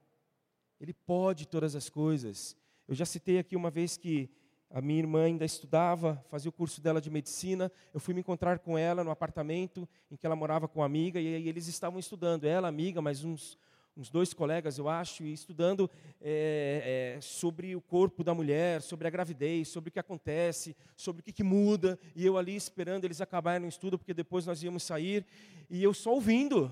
Ele 0.79 0.93
pode 0.93 1.49
todas 1.49 1.75
as 1.75 1.89
coisas. 1.89 2.55
Eu 2.87 2.95
já 2.95 3.07
citei 3.07 3.39
aqui 3.39 3.57
uma 3.57 3.71
vez 3.71 3.97
que 3.97 4.29
a 4.71 4.81
minha 4.83 4.99
irmã 4.99 5.25
ainda 5.25 5.45
estudava, 5.45 6.23
fazia 6.29 6.49
o 6.49 6.53
curso 6.53 6.81
dela 6.81 7.01
de 7.01 7.11
medicina. 7.11 7.73
Eu 7.93 8.01
fui 8.01 8.13
me 8.13 8.21
encontrar 8.21 8.59
com 8.59 8.77
ela 8.77 9.03
no 9.03 9.11
apartamento 9.11 9.89
em 10.11 10.17
que 10.17 10.27
ela 10.27 10.37
morava 10.37 10.69
com 10.69 10.81
uma 10.81 10.87
amiga, 10.87 11.21
e 11.21 11.49
eles 11.49 11.67
estavam 11.69 11.99
estudando, 11.99 12.45
ela, 12.45 12.69
amiga, 12.69 13.01
mais 13.01 13.25
uns, 13.25 13.59
uns 13.97 14.11
dois 14.11 14.35
colegas, 14.35 14.79
eu 14.79 14.89
acho, 14.89 15.25
e 15.25 15.33
estudando 15.33 15.91
é, 16.21 17.15
é, 17.17 17.21
sobre 17.21 17.75
o 17.75 17.81
corpo 17.81 18.23
da 18.23 18.35
mulher, 18.35 18.83
sobre 18.83 19.09
a 19.09 19.11
gravidez, 19.11 19.69
sobre 19.69 19.89
o 19.89 19.93
que 19.93 19.99
acontece, 19.99 20.77
sobre 20.97 21.21
o 21.21 21.25
que, 21.25 21.33
que 21.33 21.43
muda, 21.43 21.99
e 22.15 22.25
eu 22.25 22.37
ali 22.37 22.55
esperando 22.55 23.05
eles 23.05 23.21
acabarem 23.21 23.61
no 23.61 23.69
estudo, 23.69 23.99
porque 23.99 24.15
depois 24.15 24.45
nós 24.45 24.63
íamos 24.63 24.83
sair, 24.83 25.25
e 25.71 25.83
eu 25.83 25.95
só 25.95 26.13
ouvindo 26.13 26.71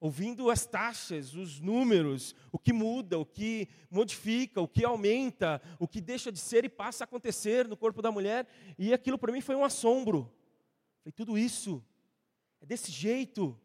ouvindo 0.00 0.50
as 0.50 0.64
taxas, 0.64 1.34
os 1.34 1.60
números, 1.60 2.34
o 2.52 2.58
que 2.58 2.72
muda, 2.72 3.18
o 3.18 3.26
que 3.26 3.68
modifica, 3.90 4.60
o 4.60 4.68
que 4.68 4.84
aumenta, 4.84 5.60
o 5.78 5.88
que 5.88 6.00
deixa 6.00 6.30
de 6.30 6.38
ser 6.38 6.64
e 6.64 6.68
passa 6.68 7.02
a 7.02 7.06
acontecer 7.06 7.66
no 7.66 7.76
corpo 7.76 8.00
da 8.00 8.12
mulher, 8.12 8.46
e 8.78 8.92
aquilo 8.92 9.18
para 9.18 9.32
mim 9.32 9.40
foi 9.40 9.56
um 9.56 9.64
assombro. 9.64 10.32
Foi 11.02 11.10
tudo 11.10 11.36
isso. 11.36 11.84
É 12.60 12.66
desse 12.66 12.92
jeito. 12.92 13.58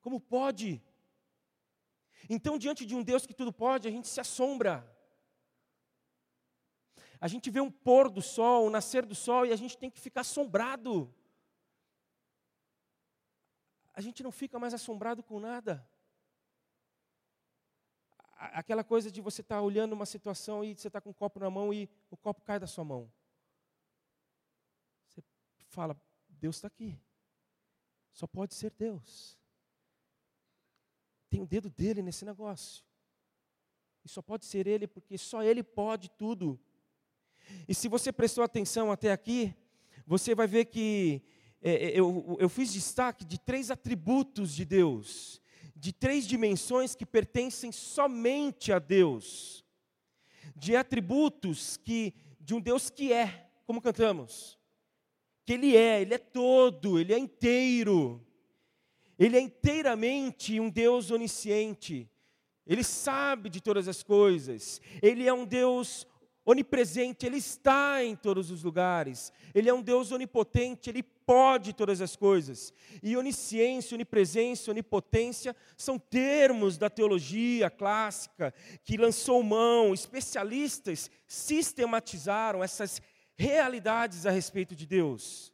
Como 0.00 0.20
pode? 0.20 0.82
Então, 2.28 2.58
diante 2.58 2.84
de 2.84 2.94
um 2.94 3.02
Deus 3.02 3.26
que 3.26 3.34
tudo 3.34 3.52
pode, 3.52 3.88
a 3.88 3.90
gente 3.90 4.08
se 4.08 4.20
assombra. 4.20 4.86
A 7.20 7.26
gente 7.26 7.50
vê 7.50 7.60
um 7.60 7.70
pôr 7.70 8.10
do 8.10 8.20
sol, 8.20 8.66
um 8.66 8.70
nascer 8.70 9.04
do 9.04 9.14
sol, 9.14 9.46
e 9.46 9.52
a 9.52 9.56
gente 9.56 9.76
tem 9.76 9.90
que 9.90 10.00
ficar 10.00 10.20
assombrado 10.20 11.12
a 13.98 14.00
gente 14.00 14.22
não 14.22 14.30
fica 14.30 14.60
mais 14.60 14.72
assombrado 14.72 15.24
com 15.24 15.40
nada. 15.40 15.84
Aquela 18.36 18.84
coisa 18.84 19.10
de 19.10 19.20
você 19.20 19.40
estar 19.40 19.56
tá 19.56 19.60
olhando 19.60 19.92
uma 19.92 20.06
situação 20.06 20.62
e 20.62 20.72
você 20.72 20.86
está 20.86 21.00
com 21.00 21.10
um 21.10 21.12
copo 21.12 21.40
na 21.40 21.50
mão 21.50 21.74
e 21.74 21.90
o 22.08 22.16
copo 22.16 22.40
cai 22.42 22.60
da 22.60 22.66
sua 22.68 22.84
mão. 22.84 23.12
Você 25.08 25.20
fala, 25.66 26.00
Deus 26.28 26.54
está 26.54 26.68
aqui. 26.68 26.96
Só 28.12 28.28
pode 28.28 28.54
ser 28.54 28.70
Deus. 28.70 29.36
Tem 31.28 31.42
o 31.42 31.46
dedo 31.46 31.68
dele 31.68 32.00
nesse 32.00 32.24
negócio. 32.24 32.84
E 34.04 34.08
só 34.08 34.22
pode 34.22 34.46
ser 34.46 34.68
ele, 34.68 34.86
porque 34.86 35.18
só 35.18 35.42
ele 35.42 35.64
pode 35.64 36.08
tudo. 36.10 36.56
E 37.66 37.74
se 37.74 37.88
você 37.88 38.12
prestou 38.12 38.44
atenção 38.44 38.92
até 38.92 39.10
aqui, 39.10 39.52
você 40.06 40.36
vai 40.36 40.46
ver 40.46 40.66
que 40.66 41.20
eu, 41.62 42.36
eu 42.38 42.48
fiz 42.48 42.72
destaque 42.72 43.24
de 43.24 43.38
três 43.38 43.70
atributos 43.70 44.54
de 44.54 44.64
Deus, 44.64 45.40
de 45.74 45.92
três 45.92 46.26
dimensões 46.26 46.94
que 46.94 47.06
pertencem 47.06 47.72
somente 47.72 48.72
a 48.72 48.78
Deus, 48.78 49.64
de 50.56 50.76
atributos 50.76 51.76
que 51.76 52.14
de 52.40 52.54
um 52.54 52.60
Deus 52.60 52.88
que 52.88 53.12
é, 53.12 53.50
como 53.66 53.82
cantamos, 53.82 54.58
que 55.44 55.52
Ele 55.52 55.76
é, 55.76 56.00
Ele 56.00 56.14
é 56.14 56.18
todo, 56.18 56.98
Ele 56.98 57.12
é 57.12 57.18
inteiro, 57.18 58.24
Ele 59.18 59.36
é 59.36 59.40
inteiramente 59.40 60.58
um 60.58 60.70
Deus 60.70 61.10
onisciente, 61.10 62.10
Ele 62.66 62.82
sabe 62.82 63.50
de 63.50 63.60
todas 63.60 63.86
as 63.86 64.02
coisas, 64.02 64.80
Ele 65.02 65.26
é 65.26 65.32
um 65.32 65.44
Deus 65.44 66.06
onipresente, 66.50 67.26
Ele 67.26 67.36
está 67.36 68.02
em 68.02 68.16
todos 68.16 68.50
os 68.50 68.62
lugares, 68.62 69.30
Ele 69.54 69.68
é 69.68 69.74
um 69.74 69.82
Deus 69.82 70.10
onipotente, 70.12 70.88
Ele 70.88 71.02
pode 71.02 71.74
todas 71.74 72.00
as 72.00 72.16
coisas. 72.16 72.72
E 73.02 73.18
onisciência, 73.18 73.94
onipresença, 73.94 74.70
onipotência 74.70 75.54
são 75.76 75.98
termos 75.98 76.78
da 76.78 76.88
teologia 76.88 77.68
clássica 77.68 78.54
que 78.82 78.96
lançou 78.96 79.42
mão, 79.42 79.92
especialistas 79.92 81.10
sistematizaram 81.26 82.64
essas 82.64 83.02
realidades 83.36 84.24
a 84.24 84.30
respeito 84.30 84.74
de 84.74 84.86
Deus. 84.86 85.52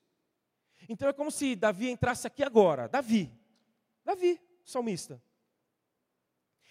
Então 0.89 1.09
é 1.09 1.13
como 1.13 1.31
se 1.31 1.57
Davi 1.57 1.91
entrasse 1.91 2.25
aqui 2.25 2.45
agora, 2.45 2.89
Davi, 2.89 3.33
Davi, 4.05 4.41
salmista. 4.65 5.21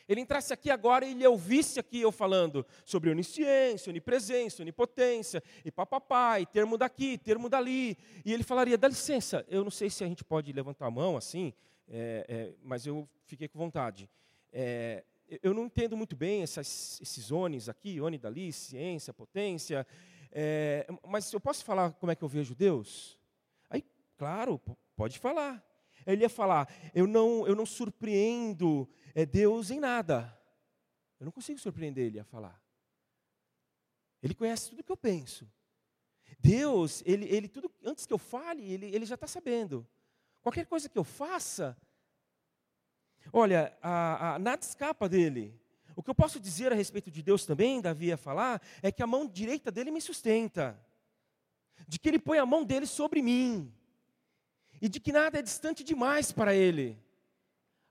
Ele 0.08 0.22
entrasse 0.22 0.54
aqui 0.54 0.70
agora 0.70 1.06
e 1.06 1.12
ele 1.12 1.26
ouvisse 1.26 1.80
aqui 1.80 2.02
eu 2.02 2.12
falando 2.12 2.66
sobre 2.84 3.10
onisciência, 3.10 3.90
onipresença, 3.90 4.62
onipotência, 4.62 5.42
e 5.64 5.72
papapá, 5.72 6.40
e 6.40 6.46
termo 6.46 6.78
daqui, 6.78 7.18
termo 7.18 7.48
dali. 7.48 7.98
E 8.26 8.34
ele 8.34 8.44
falaria, 8.44 8.78
dá 8.78 8.88
licença, 8.88 9.46
eu 9.48 9.64
não 9.64 9.72
sei 9.72 9.90
se 9.90 10.04
a 10.04 10.08
gente 10.08 10.24
pode 10.24 10.52
levantar 10.52 10.88
a 10.88 10.92
mão 10.92 11.16
assim, 11.16 11.54
é, 11.88 12.26
é, 12.28 12.54
mas 12.62 12.86
eu 12.86 13.08
fiquei 13.26 13.48
com 13.48 13.58
vontade. 13.58 14.10
É, 14.52 15.04
eu 15.42 15.54
não 15.54 15.66
entendo 15.66 15.96
muito 15.96 16.16
bem 16.16 16.44
essas, 16.44 17.00
esses 17.02 17.32
ones 17.32 17.70
aqui, 17.70 18.00
oni 18.02 18.18
dali, 18.18 18.52
ciência, 18.52 19.14
potência, 19.14 19.88
é, 20.32 20.86
mas 21.08 21.32
eu 21.32 21.40
posso 21.40 21.64
falar 21.64 21.92
como 21.94 22.12
é 22.12 22.16
que 22.16 22.24
eu 22.24 22.28
vejo 22.28 22.54
Deus? 22.54 23.18
Aí, 23.70 23.84
claro, 24.18 24.60
pode 24.96 25.18
falar. 25.20 25.64
Ele 26.06 26.24
ia 26.24 26.30
falar, 26.30 26.72
eu 26.94 27.08
não, 27.08 27.48
eu 27.48 27.56
não 27.56 27.66
surpreendo 27.66 28.90
é 29.16 29.26
Deus 29.26 29.70
em 29.70 29.80
nada. 29.80 30.38
Eu 31.20 31.26
não 31.26 31.32
consigo 31.32 31.60
surpreender 31.60 32.06
ele 32.06 32.20
a 32.20 32.24
falar. 32.24 32.62
Ele 34.22 34.34
conhece 34.34 34.70
tudo 34.70 34.84
que 34.84 34.92
eu 34.92 34.98
penso. 34.98 35.50
Deus, 36.40 37.04
ele, 37.06 37.26
ele 37.26 37.48
tudo 37.48 37.72
antes 37.84 38.06
que 38.06 38.14
eu 38.14 38.18
fale, 38.18 38.64
ele, 38.64 38.88
ele 38.88 39.06
já 39.06 39.16
está 39.16 39.28
sabendo. 39.28 39.88
Qualquer 40.42 40.66
coisa 40.66 40.90
que 40.90 40.98
eu 40.98 41.04
faça, 41.04 41.78
olha, 43.32 43.78
a, 43.82 44.36
a, 44.36 44.40
nada 44.40 44.62
escapa 44.62 45.08
dele. 45.08 45.58
O 45.96 46.02
que 46.02 46.10
eu 46.10 46.16
posso 46.16 46.40
dizer 46.40 46.72
a 46.72 46.76
respeito 46.76 47.12
de 47.12 47.22
Deus 47.22 47.46
também, 47.46 47.80
Davi 47.80 48.08
ia 48.08 48.18
falar, 48.18 48.62
é 48.82 48.92
que 48.92 49.04
a 49.04 49.08
mão 49.08 49.28
direita 49.28 49.72
dele 49.72 49.92
me 49.92 50.02
sustenta, 50.02 50.80
de 51.88 52.00
que 52.00 52.10
ele 52.10 52.20
põe 52.20 52.40
a 52.40 52.46
mão 52.46 52.64
dele 52.64 52.88
sobre 52.88 53.22
mim, 53.22 53.72
e 54.84 54.90
de 54.90 55.00
que 55.00 55.14
nada 55.14 55.40
é 55.40 55.42
distante 55.42 55.82
demais 55.82 56.34
para 56.34 56.54
ele. 56.54 57.02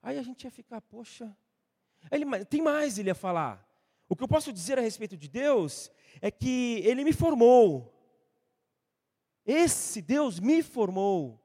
Aí 0.02 0.18
a 0.18 0.22
gente 0.22 0.44
ia 0.44 0.50
ficar, 0.50 0.82
poxa. 0.82 1.34
Ele, 2.10 2.26
tem 2.44 2.60
mais, 2.60 2.98
ele 2.98 3.08
ia 3.08 3.14
falar. 3.14 3.66
O 4.10 4.14
que 4.14 4.22
eu 4.22 4.28
posso 4.28 4.52
dizer 4.52 4.78
a 4.78 4.82
respeito 4.82 5.16
de 5.16 5.26
Deus 5.26 5.90
é 6.20 6.30
que 6.30 6.82
Ele 6.84 7.02
me 7.02 7.14
formou. 7.14 7.90
Esse 9.46 10.02
Deus 10.02 10.38
me 10.38 10.62
formou. 10.62 11.40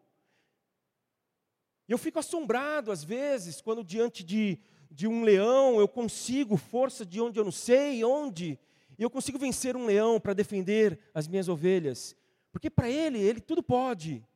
Eu 1.88 1.98
fico 1.98 2.20
assombrado 2.20 2.92
às 2.92 3.02
vezes 3.02 3.62
quando 3.62 3.86
diante 3.86 4.26
de, 4.26 4.60
de 4.92 5.08
um 5.08 5.24
leão 5.24 5.80
eu 5.80 5.88
consigo 5.88 6.58
força 6.58 7.06
de 7.06 7.22
onde 7.22 7.40
eu 7.40 7.46
não 7.46 7.54
sei, 7.54 8.04
onde, 8.04 8.60
e 9.00 9.02
eu 9.02 9.10
consigo 9.10 9.40
vencer 9.40 9.78
um 9.78 9.86
leão 9.86 10.20
para 10.20 10.34
defender 10.34 11.00
as 11.14 11.26
minhas 11.26 11.48
ovelhas. 11.48 12.18
Porque 12.52 12.70
para 12.70 12.90
ele, 12.90 13.18
ele 13.18 13.40
tudo 13.40 13.64
pode. 13.64 14.28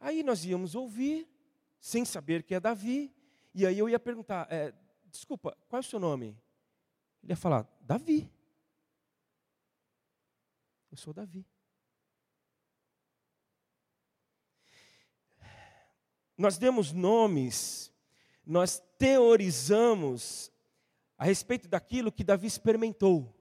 Aí 0.00 0.22
nós 0.22 0.44
íamos 0.44 0.74
ouvir, 0.74 1.28
sem 1.80 2.04
saber 2.04 2.42
que 2.42 2.54
é 2.54 2.60
Davi, 2.60 3.14
e 3.54 3.66
aí 3.66 3.78
eu 3.78 3.88
ia 3.88 3.98
perguntar: 3.98 4.46
é, 4.50 4.72
desculpa, 5.06 5.56
qual 5.68 5.78
é 5.78 5.84
o 5.84 5.88
seu 5.88 5.98
nome? 5.98 6.38
Ele 7.22 7.32
ia 7.32 7.36
falar: 7.36 7.66
Davi. 7.80 8.30
Eu 10.90 10.96
sou 10.96 11.12
Davi. 11.12 11.46
Nós 16.36 16.56
demos 16.56 16.92
nomes 16.92 17.92
nós 18.48 18.82
teorizamos 18.96 20.50
a 21.18 21.24
respeito 21.26 21.68
daquilo 21.68 22.10
que 22.10 22.24
Davi 22.24 22.46
experimentou. 22.46 23.36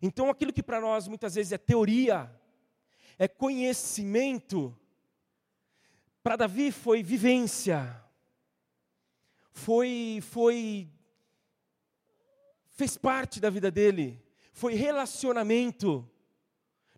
Então, 0.00 0.30
aquilo 0.30 0.50
que 0.50 0.62
para 0.62 0.80
nós 0.80 1.06
muitas 1.06 1.34
vezes 1.34 1.52
é 1.52 1.58
teoria, 1.58 2.34
é 3.18 3.26
conhecimento, 3.26 4.78
para 6.22 6.36
Davi 6.36 6.70
foi 6.70 7.02
vivência, 7.02 8.00
foi, 9.50 10.20
foi, 10.22 10.88
fez 12.68 12.96
parte 12.96 13.40
da 13.40 13.50
vida 13.50 13.70
dele, 13.70 14.22
foi 14.52 14.74
relacionamento, 14.74 16.08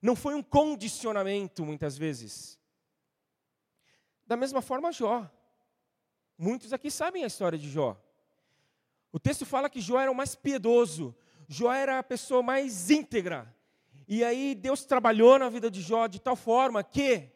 não 0.02 0.14
foi 0.14 0.34
um 0.34 0.42
condicionamento 0.42 1.64
muitas 1.64 1.96
vezes. 1.96 2.58
Da 4.26 4.36
mesma 4.36 4.60
forma, 4.60 4.92
Jó. 4.92 5.28
Muitos 6.36 6.72
aqui 6.72 6.90
sabem 6.90 7.24
a 7.24 7.26
história 7.26 7.58
de 7.58 7.68
Jó. 7.68 8.00
O 9.10 9.18
texto 9.18 9.44
fala 9.44 9.68
que 9.70 9.80
Jó 9.80 9.98
era 9.98 10.10
o 10.10 10.14
mais 10.14 10.34
piedoso, 10.34 11.14
Jó 11.48 11.72
era 11.72 11.98
a 11.98 12.02
pessoa 12.02 12.42
mais 12.42 12.90
íntegra. 12.90 13.54
E 14.12 14.24
aí 14.24 14.56
Deus 14.56 14.84
trabalhou 14.84 15.38
na 15.38 15.48
vida 15.48 15.70
de 15.70 15.80
Jó 15.80 16.08
de 16.08 16.20
tal 16.20 16.34
forma 16.34 16.82
que 16.82 17.30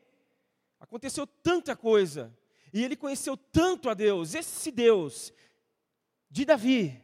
aconteceu 0.81 1.25
tanta 1.25 1.77
coisa, 1.77 2.37
e 2.73 2.83
ele 2.83 2.97
conheceu 2.97 3.37
tanto 3.37 3.89
a 3.89 3.95
Deus, 3.95 4.35
esse 4.35 4.73
Deus 4.73 5.33
de 6.29 6.45
Davi, 6.45 7.01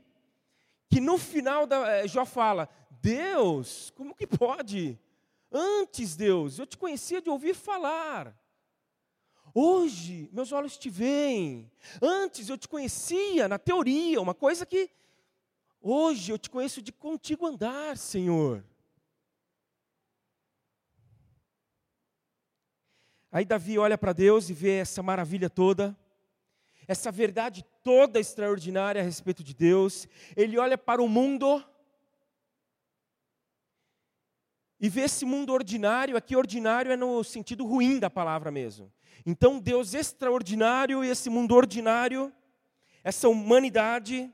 que 0.88 1.00
no 1.00 1.16
final 1.16 1.68
da, 1.68 1.88
eh, 1.88 2.08
Jó 2.08 2.24
fala: 2.24 2.68
Deus, 3.00 3.90
como 3.90 4.12
que 4.12 4.26
pode? 4.26 4.98
Antes, 5.52 6.16
Deus, 6.16 6.58
eu 6.58 6.66
te 6.66 6.76
conhecia 6.76 7.22
de 7.22 7.30
ouvir 7.30 7.54
falar. 7.54 8.36
Hoje, 9.54 10.28
meus 10.32 10.50
olhos 10.50 10.76
te 10.76 10.90
veem. 10.90 11.70
Antes 12.02 12.48
eu 12.48 12.58
te 12.58 12.66
conhecia 12.66 13.46
na 13.46 13.56
teoria, 13.56 14.20
uma 14.20 14.34
coisa 14.34 14.66
que 14.66 14.90
hoje 15.80 16.32
eu 16.32 16.38
te 16.38 16.50
conheço 16.50 16.82
de 16.82 16.90
contigo 16.90 17.46
andar, 17.46 17.96
Senhor. 17.96 18.64
Aí 23.32 23.44
Davi 23.44 23.78
olha 23.78 23.96
para 23.96 24.12
Deus 24.12 24.50
e 24.50 24.52
vê 24.52 24.78
essa 24.78 25.02
maravilha 25.02 25.48
toda, 25.48 25.96
essa 26.88 27.12
verdade 27.12 27.64
toda 27.84 28.18
extraordinária 28.18 29.00
a 29.00 29.04
respeito 29.04 29.44
de 29.44 29.54
Deus. 29.54 30.08
Ele 30.36 30.58
olha 30.58 30.76
para 30.76 31.00
o 31.00 31.08
mundo 31.08 31.64
e 34.80 34.88
vê 34.88 35.02
esse 35.02 35.24
mundo 35.24 35.52
ordinário, 35.52 36.16
aqui 36.16 36.34
ordinário 36.34 36.90
é 36.90 36.96
no 36.96 37.22
sentido 37.22 37.64
ruim 37.64 38.00
da 38.00 38.10
palavra 38.10 38.50
mesmo. 38.50 38.92
Então, 39.24 39.60
Deus 39.60 39.94
extraordinário 39.94 41.04
e 41.04 41.08
esse 41.08 41.28
mundo 41.30 41.54
ordinário, 41.54 42.32
essa 43.04 43.28
humanidade, 43.28 44.32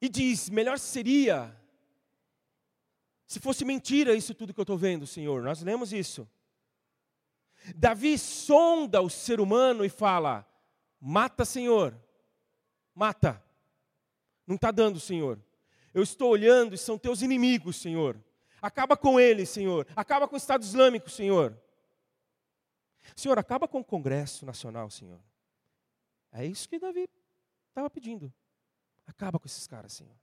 e 0.00 0.08
diz: 0.08 0.48
melhor 0.48 0.78
seria 0.78 1.54
se 3.26 3.40
fosse 3.40 3.64
mentira 3.64 4.14
isso 4.14 4.34
tudo 4.34 4.54
que 4.54 4.60
eu 4.60 4.62
estou 4.62 4.78
vendo, 4.78 5.06
Senhor. 5.06 5.42
Nós 5.42 5.62
lemos 5.62 5.92
isso. 5.92 6.28
Davi 7.74 8.16
sonda 8.18 9.00
o 9.00 9.10
ser 9.10 9.40
humano 9.40 9.84
e 9.84 9.88
fala: 9.88 10.46
mata, 11.00 11.44
Senhor, 11.44 11.98
mata. 12.94 13.42
Não 14.46 14.54
está 14.54 14.70
dando, 14.70 15.00
Senhor. 15.00 15.40
Eu 15.92 16.02
estou 16.02 16.30
olhando 16.30 16.74
e 16.74 16.78
são 16.78 16.96
teus 16.96 17.20
inimigos, 17.20 17.76
Senhor. 17.76 18.22
Acaba 18.62 18.96
com 18.96 19.18
eles, 19.18 19.48
Senhor. 19.48 19.86
Acaba 19.96 20.28
com 20.28 20.34
o 20.34 20.38
Estado 20.38 20.62
Islâmico, 20.62 21.10
Senhor. 21.10 21.58
Senhor, 23.14 23.38
acaba 23.38 23.66
com 23.66 23.80
o 23.80 23.84
Congresso 23.84 24.46
Nacional, 24.46 24.88
Senhor. 24.90 25.20
É 26.32 26.44
isso 26.44 26.68
que 26.68 26.78
Davi 26.78 27.08
estava 27.68 27.90
pedindo. 27.90 28.32
Acaba 29.06 29.38
com 29.38 29.46
esses 29.46 29.66
caras, 29.66 29.92
Senhor. 29.92 30.14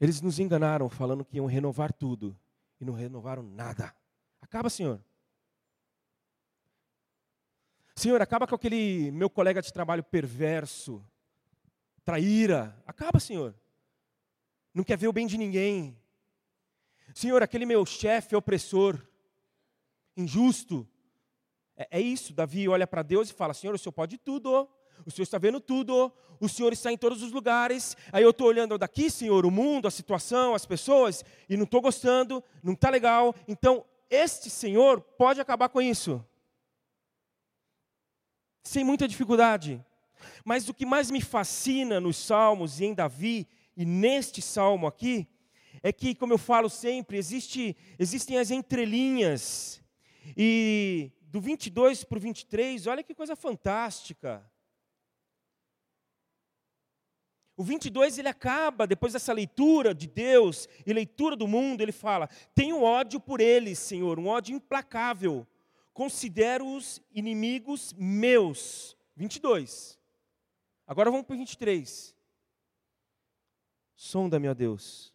Eles 0.00 0.20
nos 0.20 0.38
enganaram 0.38 0.88
falando 0.88 1.24
que 1.24 1.36
iam 1.36 1.46
renovar 1.46 1.92
tudo 1.92 2.38
e 2.80 2.84
não 2.84 2.92
renovaram 2.92 3.42
nada. 3.42 3.94
Acaba, 4.40 4.68
Senhor. 4.68 5.00
Senhor, 7.94 8.20
acaba 8.20 8.46
com 8.46 8.54
aquele 8.54 9.10
meu 9.10 9.30
colega 9.30 9.62
de 9.62 9.72
trabalho 9.72 10.04
perverso, 10.04 11.02
traíra. 12.04 12.76
Acaba, 12.86 13.18
Senhor. 13.18 13.54
Não 14.74 14.84
quer 14.84 14.98
ver 14.98 15.08
o 15.08 15.12
bem 15.12 15.26
de 15.26 15.38
ninguém. 15.38 15.98
Senhor, 17.14 17.42
aquele 17.42 17.64
meu 17.64 17.86
chefe 17.86 18.36
opressor, 18.36 19.00
injusto. 20.14 20.86
É, 21.74 21.98
é 21.98 22.00
isso, 22.00 22.34
Davi 22.34 22.68
olha 22.68 22.86
para 22.86 23.02
Deus 23.02 23.30
e 23.30 23.32
fala: 23.32 23.54
Senhor, 23.54 23.74
o 23.74 23.78
Senhor 23.78 23.92
pode 23.92 24.18
tudo, 24.18 24.68
o 25.04 25.10
Senhor 25.10 25.24
está 25.24 25.38
vendo 25.38 25.60
tudo, 25.60 26.12
o 26.40 26.48
Senhor 26.48 26.72
está 26.72 26.92
em 26.92 26.96
todos 26.96 27.22
os 27.22 27.32
lugares. 27.32 27.96
Aí 28.12 28.22
eu 28.22 28.30
estou 28.30 28.46
olhando 28.46 28.78
daqui, 28.78 29.10
Senhor, 29.10 29.44
o 29.44 29.50
mundo, 29.50 29.88
a 29.88 29.90
situação, 29.90 30.54
as 30.54 30.64
pessoas, 30.64 31.24
e 31.48 31.56
não 31.56 31.64
estou 31.64 31.80
gostando, 31.80 32.42
não 32.62 32.72
está 32.72 32.90
legal. 32.90 33.34
Então, 33.46 33.84
este 34.08 34.48
Senhor 34.48 35.00
pode 35.00 35.40
acabar 35.40 35.68
com 35.68 35.80
isso. 35.80 36.24
Sem 38.62 38.84
muita 38.84 39.06
dificuldade. 39.06 39.84
Mas 40.44 40.68
o 40.68 40.74
que 40.74 40.86
mais 40.86 41.10
me 41.10 41.20
fascina 41.20 42.00
nos 42.00 42.16
Salmos 42.16 42.80
e 42.80 42.86
em 42.86 42.94
Davi, 42.94 43.46
e 43.76 43.84
neste 43.84 44.40
salmo 44.40 44.86
aqui, 44.86 45.28
é 45.82 45.92
que, 45.92 46.14
como 46.14 46.32
eu 46.32 46.38
falo 46.38 46.68
sempre, 46.68 47.18
existe, 47.18 47.76
existem 47.98 48.38
as 48.38 48.50
entrelinhas. 48.50 49.82
E 50.36 51.12
do 51.22 51.40
22 51.40 52.04
para 52.04 52.18
o 52.18 52.20
23, 52.20 52.86
olha 52.86 53.02
que 53.02 53.14
coisa 53.14 53.36
fantástica. 53.36 54.44
O 57.56 57.64
22 57.64 58.18
ele 58.18 58.28
acaba, 58.28 58.86
depois 58.86 59.14
dessa 59.14 59.32
leitura 59.32 59.94
de 59.94 60.06
Deus 60.06 60.68
e 60.84 60.92
leitura 60.92 61.34
do 61.34 61.48
mundo, 61.48 61.80
ele 61.80 61.92
fala: 61.92 62.28
Tenho 62.54 62.82
ódio 62.82 63.18
por 63.18 63.40
eles, 63.40 63.78
Senhor, 63.78 64.18
um 64.18 64.26
ódio 64.26 64.54
implacável. 64.54 65.46
Considero-os 65.94 67.00
inimigos 67.10 67.94
meus. 67.96 68.94
22. 69.16 69.98
Agora 70.86 71.10
vamos 71.10 71.26
para 71.26 71.34
o 71.34 71.38
23. 71.38 72.14
Sonda-me, 73.96 74.46
ó 74.46 74.52
Deus, 74.52 75.12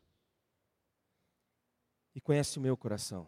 e 2.15 2.19
conhece 2.19 2.57
o 2.57 2.61
meu 2.61 2.75
coração. 2.75 3.27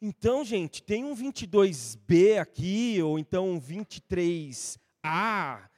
Então, 0.00 0.42
gente, 0.42 0.82
tem 0.82 1.04
um 1.04 1.14
22B 1.14 2.40
aqui, 2.40 3.02
ou 3.02 3.18
então 3.18 3.50
um 3.50 3.60
23A. 3.60 5.68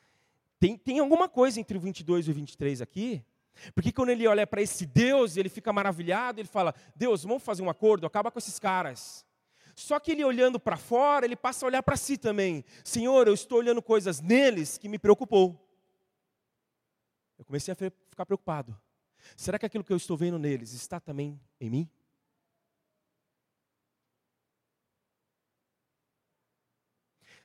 Tem, 0.62 0.78
tem 0.78 1.00
alguma 1.00 1.28
coisa 1.28 1.58
entre 1.58 1.76
o 1.76 1.80
22 1.80 2.28
e 2.28 2.30
o 2.30 2.34
23 2.34 2.80
aqui? 2.80 3.26
Porque 3.74 3.90
quando 3.90 4.10
ele 4.10 4.28
olha 4.28 4.46
para 4.46 4.62
esse 4.62 4.86
Deus, 4.86 5.36
ele 5.36 5.48
fica 5.48 5.72
maravilhado, 5.72 6.40
ele 6.40 6.46
fala: 6.46 6.72
Deus, 6.94 7.24
vamos 7.24 7.42
fazer 7.42 7.64
um 7.64 7.68
acordo, 7.68 8.06
acaba 8.06 8.30
com 8.30 8.38
esses 8.38 8.60
caras. 8.60 9.26
Só 9.74 9.98
que 9.98 10.12
ele 10.12 10.22
olhando 10.22 10.60
para 10.60 10.76
fora, 10.76 11.26
ele 11.26 11.34
passa 11.34 11.66
a 11.66 11.68
olhar 11.68 11.82
para 11.82 11.96
si 11.96 12.16
também. 12.16 12.64
Senhor, 12.84 13.26
eu 13.26 13.34
estou 13.34 13.58
olhando 13.58 13.82
coisas 13.82 14.20
neles 14.20 14.78
que 14.78 14.88
me 14.88 15.00
preocupou. 15.00 15.68
Eu 17.36 17.44
comecei 17.44 17.72
a 17.72 17.74
ficar 17.74 18.24
preocupado. 18.24 18.80
Será 19.36 19.58
que 19.58 19.66
aquilo 19.66 19.82
que 19.82 19.92
eu 19.92 19.96
estou 19.96 20.16
vendo 20.16 20.38
neles 20.38 20.72
está 20.74 21.00
também 21.00 21.40
em 21.60 21.70
mim? 21.70 21.90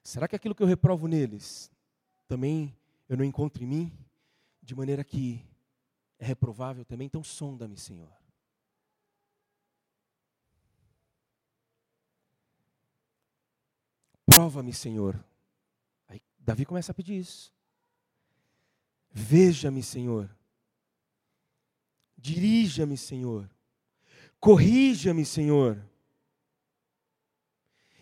Será 0.03 0.27
que 0.27 0.35
aquilo 0.35 0.53
que 0.53 0.61
eu 0.61 0.67
reprovo 0.67 1.07
neles 1.07 1.71
também 2.27 2.77
eu 3.07 3.17
não 3.17 3.25
encontro 3.25 3.63
em 3.63 3.67
mim? 3.67 4.07
De 4.61 4.75
maneira 4.75 5.03
que 5.03 5.45
é 6.19 6.25
reprovável 6.25 6.83
também? 6.83 7.05
Então 7.05 7.23
sonda-me, 7.23 7.77
Senhor. 7.77 8.11
Prova-me, 14.25 14.73
Senhor. 14.73 15.23
Aí 16.07 16.21
Davi 16.37 16.65
começa 16.65 16.91
a 16.91 16.95
pedir 16.95 17.17
isso. 17.17 17.53
Veja-me, 19.09 19.81
Senhor. 19.81 20.29
Dirija-me, 22.17 22.97
Senhor. 22.97 23.49
Corrija-me, 24.39 25.25
Senhor. 25.25 25.83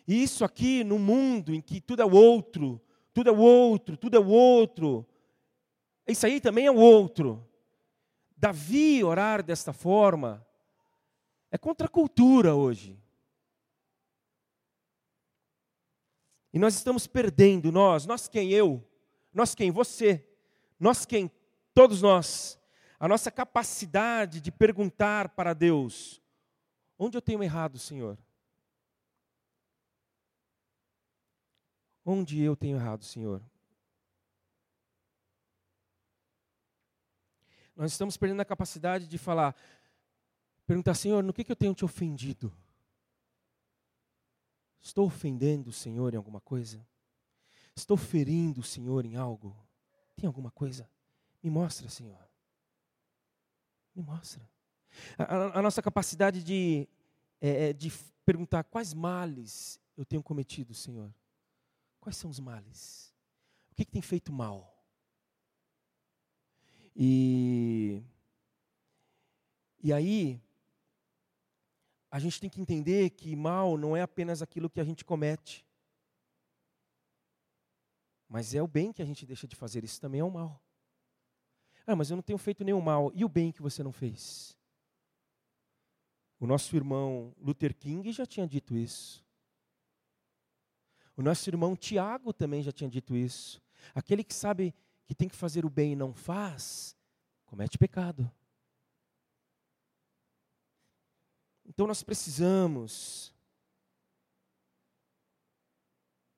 E 0.07 0.21
isso 0.23 0.43
aqui 0.43 0.83
no 0.83 0.99
mundo 0.99 1.53
em 1.53 1.61
que 1.61 1.79
tudo 1.79 2.01
é 2.01 2.05
o 2.05 2.11
outro, 2.11 2.81
tudo 3.15 3.29
é 3.29 3.31
o 3.31 3.37
outro, 3.37 3.95
tudo 3.95 4.17
é 4.17 4.19
o 4.19 4.27
outro. 4.27 5.07
Isso 6.05 6.25
aí 6.25 6.41
também 6.41 6.65
é 6.67 6.71
o 6.71 6.75
outro. 6.75 7.47
Davi 8.35 9.01
orar 9.03 9.41
desta 9.41 9.71
forma 9.71 10.45
é 11.49 11.57
contra 11.57 11.87
a 11.87 11.89
cultura 11.89 12.53
hoje. 12.53 12.99
E 16.53 16.59
nós 16.59 16.75
estamos 16.75 17.07
perdendo, 17.07 17.71
nós, 17.71 18.05
nós 18.05 18.27
quem 18.27 18.51
eu, 18.51 18.87
nós 19.33 19.55
quem 19.55 19.71
você, 19.71 20.23
nós 20.79 21.05
quem 21.05 21.31
todos 21.73 22.01
nós, 22.01 22.59
a 22.99 23.07
nossa 23.07 23.31
capacidade 23.31 24.39
de 24.39 24.51
perguntar 24.51 25.29
para 25.29 25.53
Deus 25.53 26.21
Onde 26.97 27.17
eu 27.17 27.21
tenho 27.21 27.43
errado, 27.43 27.77
Senhor? 27.77 28.17
Onde 32.05 32.39
eu 32.39 32.55
tenho 32.55 32.77
errado, 32.77 33.03
Senhor? 33.03 33.41
Nós 37.75 37.91
estamos 37.91 38.15
perdendo 38.15 38.41
a 38.41 38.45
capacidade 38.45 39.07
de 39.07 39.17
falar, 39.17 39.55
perguntar, 40.67 40.93
Senhor, 40.93 41.23
no 41.23 41.33
que, 41.33 41.43
que 41.43 41.51
eu 41.51 41.55
tenho 41.55 41.73
te 41.73 41.83
ofendido? 41.83 42.55
Estou 44.79 45.07
ofendendo 45.07 45.71
o 45.71 45.73
Senhor 45.73 46.13
em 46.13 46.17
alguma 46.17 46.39
coisa? 46.39 46.87
Estou 47.75 47.97
ferindo 47.97 48.61
o 48.61 48.63
Senhor 48.63 49.03
em 49.03 49.15
algo? 49.15 49.57
Tem 50.15 50.27
alguma 50.27 50.51
coisa? 50.51 50.87
Me 51.41 51.49
mostra, 51.49 51.89
Senhor. 51.89 52.23
Me 53.95 54.03
mostra. 54.03 54.47
A, 55.17 55.59
a 55.59 55.61
nossa 55.61 55.81
capacidade 55.81 56.43
de, 56.43 56.87
é, 57.41 57.69
é, 57.69 57.73
de 57.73 57.91
perguntar 58.23 58.63
quais 58.63 58.93
males 58.93 59.79
eu 59.97 60.05
tenho 60.05 60.21
cometido, 60.23 60.73
Senhor. 60.73 61.11
Quais 62.05 62.17
são 62.17 62.29
os 62.29 62.39
males? 62.39 63.11
O 63.71 63.73
que, 63.73 63.83
que 63.83 63.91
tem 63.91 64.01
feito 64.03 64.31
mal? 64.31 64.79
E, 66.95 67.99
e 69.81 69.91
aí, 69.91 70.39
a 72.11 72.19
gente 72.19 72.39
tem 72.39 72.47
que 72.47 72.61
entender 72.61 73.09
que 73.09 73.35
mal 73.35 73.75
não 73.75 73.97
é 73.97 74.03
apenas 74.03 74.43
aquilo 74.43 74.69
que 74.69 74.79
a 74.79 74.83
gente 74.83 75.03
comete, 75.03 75.65
mas 78.29 78.53
é 78.53 78.61
o 78.61 78.67
bem 78.67 78.93
que 78.93 79.01
a 79.01 79.05
gente 79.05 79.25
deixa 79.25 79.47
de 79.47 79.55
fazer, 79.55 79.83
isso 79.83 79.99
também 79.99 80.21
é 80.21 80.23
um 80.23 80.29
mal. 80.29 80.63
Ah, 81.87 81.95
mas 81.95 82.11
eu 82.11 82.15
não 82.17 82.21
tenho 82.21 82.37
feito 82.37 82.63
nenhum 82.63 82.81
mal, 82.81 83.11
e 83.15 83.25
o 83.25 83.29
bem 83.29 83.51
que 83.51 83.63
você 83.63 83.81
não 83.81 83.91
fez? 83.91 84.55
O 86.39 86.45
nosso 86.45 86.75
irmão 86.75 87.33
Luther 87.39 87.73
King 87.73 88.11
já 88.11 88.27
tinha 88.27 88.47
dito 88.47 88.77
isso. 88.77 89.24
O 91.17 91.21
nosso 91.21 91.49
irmão 91.49 91.75
Tiago 91.75 92.33
também 92.33 92.61
já 92.61 92.71
tinha 92.71 92.89
dito 92.89 93.15
isso. 93.15 93.61
Aquele 93.93 94.23
que 94.23 94.33
sabe 94.33 94.73
que 95.07 95.15
tem 95.15 95.29
que 95.29 95.35
fazer 95.35 95.65
o 95.65 95.69
bem 95.69 95.93
e 95.93 95.95
não 95.95 96.13
faz, 96.13 96.95
comete 97.45 97.77
pecado. 97.77 98.29
Então 101.65 101.87
nós 101.87 102.03
precisamos 102.03 103.33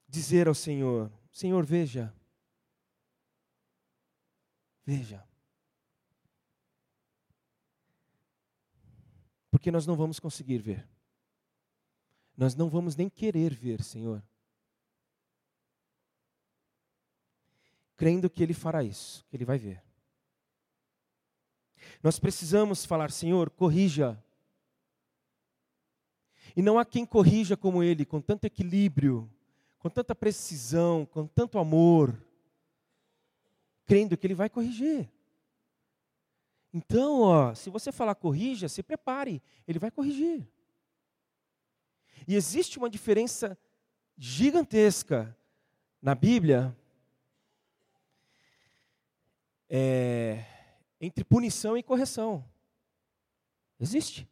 dizer 0.08 0.48
ao 0.48 0.56
Senhor: 0.56 1.12
Senhor, 1.32 1.66
veja, 1.66 2.14
veja. 4.86 5.26
Porque 9.50 9.72
nós 9.72 9.88
não 9.88 9.96
vamos 9.96 10.20
conseguir 10.20 10.60
ver. 10.60 10.88
Nós 12.36 12.54
não 12.54 12.70
vamos 12.70 12.96
nem 12.96 13.10
querer 13.10 13.54
ver, 13.54 13.84
Senhor. 13.84 14.24
Crendo 17.98 18.30
que 18.30 18.44
Ele 18.44 18.54
fará 18.54 18.84
isso, 18.84 19.26
que 19.28 19.36
Ele 19.36 19.44
vai 19.44 19.58
ver. 19.58 19.84
Nós 22.02 22.20
precisamos 22.20 22.86
falar, 22.86 23.12
Senhor, 23.12 23.50
corrija. 23.50 24.24
E 26.56 26.62
não 26.62 26.78
há 26.78 26.86
quem 26.86 27.06
corrija 27.06 27.58
como 27.58 27.84
Ele, 27.84 28.06
com 28.06 28.22
tanto 28.22 28.46
equilíbrio, 28.46 29.30
com 29.80 29.90
tanta 29.90 30.16
precisão, 30.16 31.06
com 31.06 31.26
tanto 31.26 31.58
amor, 31.58 32.16
crendo 33.86 34.16
que 34.16 34.28
Ele 34.28 34.36
vai 34.36 34.50
corrigir. 34.50 35.10
Então, 36.72 37.22
ó, 37.22 37.56
se 37.56 37.70
você 37.70 37.92
falar 37.92 38.14
corrija, 38.16 38.70
se 38.70 38.84
prepare, 38.84 39.42
Ele 39.68 39.80
vai 39.80 39.90
corrigir. 39.90 40.48
E 42.28 42.36
existe 42.36 42.78
uma 42.78 42.90
diferença 42.90 43.58
gigantesca 44.18 45.36
na 46.02 46.14
Bíblia 46.14 46.76
é, 49.70 50.46
entre 51.00 51.24
punição 51.24 51.78
e 51.78 51.84
correção. 51.84 52.44
Existe. 53.80 54.28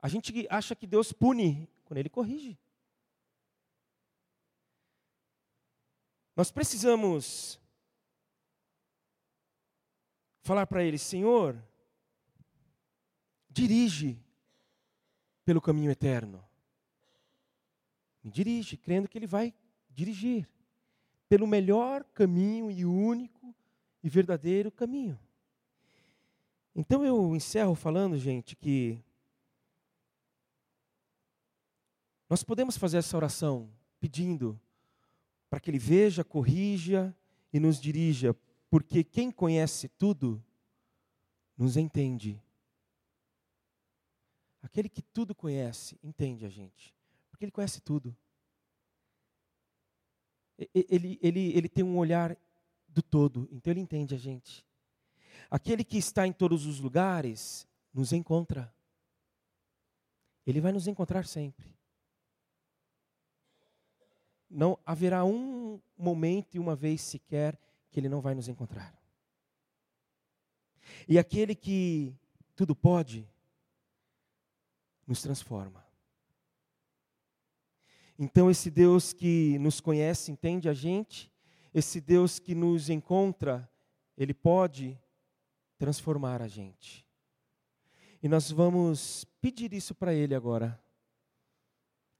A 0.00 0.08
gente 0.08 0.46
acha 0.50 0.76
que 0.76 0.86
Deus 0.86 1.12
pune 1.12 1.68
quando 1.84 1.98
Ele 1.98 2.08
corrige. 2.08 2.58
Nós 6.36 6.50
precisamos 6.50 7.58
falar 10.42 10.66
para 10.66 10.84
Ele: 10.84 10.98
Senhor, 10.98 11.60
dirige 13.50 14.22
pelo 15.44 15.60
caminho 15.60 15.90
eterno. 15.90 16.46
Me 18.22 18.30
dirige, 18.30 18.76
crendo 18.76 19.08
que 19.08 19.18
Ele 19.18 19.26
vai 19.26 19.54
dirigir 19.90 20.48
pelo 21.28 21.46
melhor 21.46 22.04
caminho 22.14 22.70
e 22.70 22.84
único 22.84 23.54
e 24.02 24.08
verdadeiro 24.08 24.70
caminho. 24.70 25.18
Então 26.74 27.04
eu 27.04 27.34
encerro 27.34 27.74
falando, 27.74 28.16
gente, 28.16 28.54
que 28.56 29.02
nós 32.28 32.42
podemos 32.42 32.76
fazer 32.76 32.98
essa 32.98 33.16
oração 33.16 33.70
pedindo 33.98 34.58
para 35.50 35.58
que 35.58 35.70
Ele 35.70 35.78
veja, 35.78 36.22
corrija 36.22 37.14
e 37.52 37.58
nos 37.58 37.80
dirija, 37.80 38.34
porque 38.70 39.02
quem 39.02 39.30
conhece 39.30 39.88
tudo 39.88 40.42
nos 41.56 41.76
entende. 41.76 42.40
Aquele 44.62 44.88
que 44.88 45.02
tudo 45.02 45.34
conhece, 45.34 45.98
entende 46.02 46.44
a 46.44 46.48
gente, 46.48 46.94
porque 47.30 47.44
Ele 47.44 47.52
conhece 47.52 47.80
tudo 47.80 48.16
ele, 50.74 51.18
ele, 51.22 51.56
ele 51.56 51.68
tem 51.68 51.84
um 51.84 51.96
olhar 51.96 52.36
do 52.88 53.02
todo, 53.02 53.48
então 53.52 53.72
ele 53.72 53.80
entende 53.80 54.14
a 54.14 54.18
gente. 54.18 54.66
Aquele 55.50 55.84
que 55.84 55.96
está 55.96 56.26
em 56.26 56.32
todos 56.32 56.66
os 56.66 56.80
lugares 56.80 57.66
nos 57.92 58.12
encontra. 58.12 58.72
Ele 60.46 60.60
vai 60.60 60.72
nos 60.72 60.86
encontrar 60.86 61.26
sempre. 61.26 61.76
Não 64.50 64.78
haverá 64.84 65.24
um 65.24 65.80
momento 65.96 66.54
e 66.54 66.58
uma 66.58 66.74
vez 66.74 67.02
sequer 67.02 67.58
que 67.90 68.00
ele 68.00 68.08
não 68.08 68.20
vai 68.20 68.34
nos 68.34 68.48
encontrar. 68.48 68.94
E 71.06 71.18
aquele 71.18 71.54
que 71.54 72.14
tudo 72.56 72.74
pode, 72.74 73.28
nos 75.06 75.22
transforma. 75.22 75.87
Então, 78.18 78.50
esse 78.50 78.70
Deus 78.70 79.12
que 79.12 79.58
nos 79.58 79.80
conhece, 79.80 80.32
entende 80.32 80.68
a 80.68 80.74
gente, 80.74 81.30
esse 81.72 82.00
Deus 82.00 82.38
que 82.38 82.54
nos 82.54 82.90
encontra, 82.90 83.70
ele 84.16 84.34
pode 84.34 84.98
transformar 85.78 86.42
a 86.42 86.48
gente. 86.48 87.06
E 88.20 88.28
nós 88.28 88.50
vamos 88.50 89.24
pedir 89.40 89.72
isso 89.72 89.94
para 89.94 90.12
Ele 90.12 90.34
agora. 90.34 90.82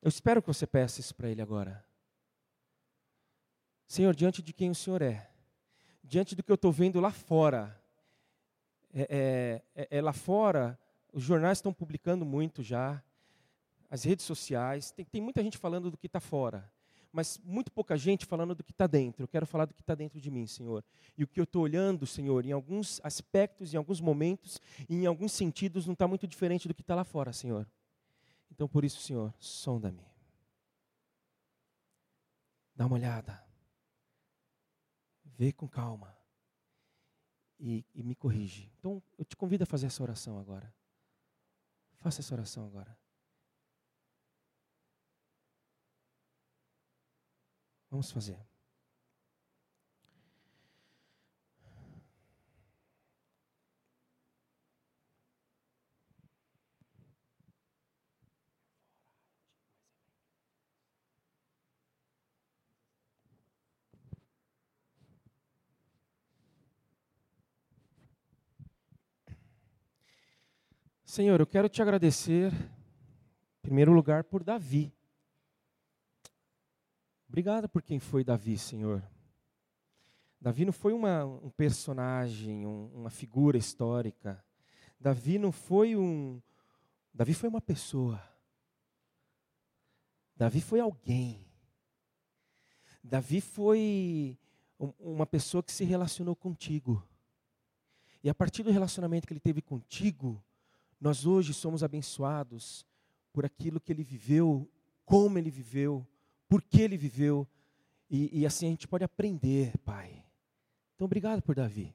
Eu 0.00 0.08
espero 0.08 0.40
que 0.40 0.46
você 0.46 0.64
peça 0.66 1.00
isso 1.00 1.12
para 1.14 1.28
Ele 1.28 1.42
agora. 1.42 1.84
Senhor, 3.88 4.14
diante 4.14 4.40
de 4.40 4.52
quem 4.52 4.70
o 4.70 4.74
Senhor 4.74 5.02
é, 5.02 5.28
diante 6.04 6.36
do 6.36 6.42
que 6.42 6.52
eu 6.52 6.54
estou 6.54 6.70
vendo 6.70 7.00
lá 7.00 7.10
fora, 7.10 7.76
é, 8.94 9.62
é, 9.74 9.82
é, 9.82 9.98
é 9.98 10.02
lá 10.02 10.12
fora, 10.12 10.78
os 11.12 11.24
jornais 11.24 11.58
estão 11.58 11.72
publicando 11.72 12.24
muito 12.24 12.62
já, 12.62 13.02
as 13.90 14.04
redes 14.04 14.24
sociais, 14.24 14.90
tem, 14.90 15.04
tem 15.04 15.20
muita 15.20 15.42
gente 15.42 15.56
falando 15.56 15.90
do 15.90 15.96
que 15.96 16.06
está 16.06 16.20
fora, 16.20 16.70
mas 17.10 17.40
muito 17.42 17.72
pouca 17.72 17.96
gente 17.96 18.26
falando 18.26 18.54
do 18.54 18.62
que 18.62 18.70
está 18.70 18.86
dentro. 18.86 19.22
Eu 19.22 19.28
quero 19.28 19.46
falar 19.46 19.64
do 19.64 19.74
que 19.74 19.80
está 19.80 19.94
dentro 19.94 20.20
de 20.20 20.30
mim, 20.30 20.46
Senhor. 20.46 20.84
E 21.16 21.24
o 21.24 21.26
que 21.26 21.40
eu 21.40 21.44
estou 21.44 21.62
olhando, 21.62 22.06
Senhor, 22.06 22.44
em 22.44 22.52
alguns 22.52 23.00
aspectos, 23.02 23.72
em 23.72 23.76
alguns 23.76 24.00
momentos, 24.00 24.60
em 24.88 25.06
alguns 25.06 25.32
sentidos, 25.32 25.86
não 25.86 25.94
está 25.94 26.06
muito 26.06 26.26
diferente 26.26 26.68
do 26.68 26.74
que 26.74 26.82
está 26.82 26.94
lá 26.94 27.04
fora, 27.04 27.32
Senhor. 27.32 27.66
Então, 28.50 28.68
por 28.68 28.84
isso, 28.84 29.00
Senhor, 29.00 29.34
sonda-me. 29.38 30.06
Dá 32.74 32.86
uma 32.86 32.96
olhada. 32.96 33.42
Vê 35.24 35.52
com 35.52 35.66
calma. 35.66 36.16
E, 37.58 37.84
e 37.94 38.02
me 38.02 38.14
corrige. 38.14 38.70
Então, 38.78 39.02
eu 39.16 39.24
te 39.24 39.36
convido 39.36 39.64
a 39.64 39.66
fazer 39.66 39.86
essa 39.86 40.02
oração 40.02 40.38
agora. 40.38 40.72
Faça 41.94 42.20
essa 42.20 42.34
oração 42.34 42.64
agora. 42.66 42.96
Vamos 47.90 48.10
fazer. 48.10 48.38
Senhor, 71.04 71.40
eu 71.40 71.46
quero 71.46 71.70
te 71.70 71.80
agradecer, 71.80 72.52
em 72.52 73.62
primeiro 73.62 73.92
lugar, 73.92 74.24
por 74.24 74.44
Davi. 74.44 74.92
Obrigado 77.28 77.68
por 77.68 77.82
quem 77.82 77.98
foi 77.98 78.24
Davi, 78.24 78.56
Senhor. 78.56 79.02
Davi 80.40 80.64
não 80.64 80.72
foi 80.72 80.94
uma, 80.94 81.26
um 81.26 81.50
personagem, 81.50 82.66
um, 82.66 82.86
uma 82.94 83.10
figura 83.10 83.58
histórica. 83.58 84.42
Davi 84.98 85.38
não 85.38 85.52
foi 85.52 85.94
um. 85.94 86.40
Davi 87.12 87.34
foi 87.34 87.50
uma 87.50 87.60
pessoa. 87.60 88.22
Davi 90.34 90.60
foi 90.60 90.80
alguém. 90.80 91.44
Davi 93.04 93.40
foi 93.40 94.38
uma 94.98 95.26
pessoa 95.26 95.62
que 95.62 95.72
se 95.72 95.84
relacionou 95.84 96.34
contigo. 96.34 97.06
E 98.22 98.30
a 98.30 98.34
partir 98.34 98.62
do 98.62 98.70
relacionamento 98.70 99.26
que 99.26 99.32
ele 99.32 99.40
teve 99.40 99.60
contigo, 99.60 100.42
nós 101.00 101.26
hoje 101.26 101.52
somos 101.52 101.82
abençoados 101.82 102.86
por 103.32 103.44
aquilo 103.44 103.80
que 103.80 103.92
ele 103.92 104.02
viveu, 104.02 104.70
como 105.04 105.38
ele 105.38 105.50
viveu, 105.50 106.06
por 106.48 106.62
que 106.62 106.80
ele 106.80 106.96
viveu. 106.96 107.46
E, 108.10 108.40
e 108.40 108.46
assim 108.46 108.66
a 108.66 108.70
gente 108.70 108.88
pode 108.88 109.04
aprender, 109.04 109.76
Pai. 109.84 110.24
Então, 110.94 111.04
obrigado 111.04 111.42
por 111.42 111.54
Davi. 111.54 111.94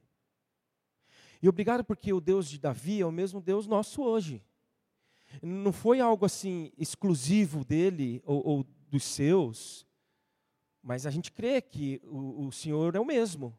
E 1.42 1.48
obrigado 1.48 1.84
porque 1.84 2.12
o 2.12 2.20
Deus 2.20 2.48
de 2.48 2.58
Davi 2.58 3.02
é 3.02 3.06
o 3.06 3.12
mesmo 3.12 3.40
Deus 3.40 3.66
nosso 3.66 4.02
hoje. 4.02 4.42
Não 5.42 5.72
foi 5.72 6.00
algo 6.00 6.24
assim 6.24 6.72
exclusivo 6.78 7.64
dele 7.64 8.22
ou, 8.24 8.46
ou 8.46 8.66
dos 8.88 9.04
seus, 9.04 9.86
mas 10.82 11.06
a 11.06 11.10
gente 11.10 11.32
crê 11.32 11.60
que 11.60 12.00
o, 12.04 12.46
o 12.46 12.52
Senhor 12.52 12.94
é 12.94 13.00
o 13.00 13.04
mesmo. 13.04 13.58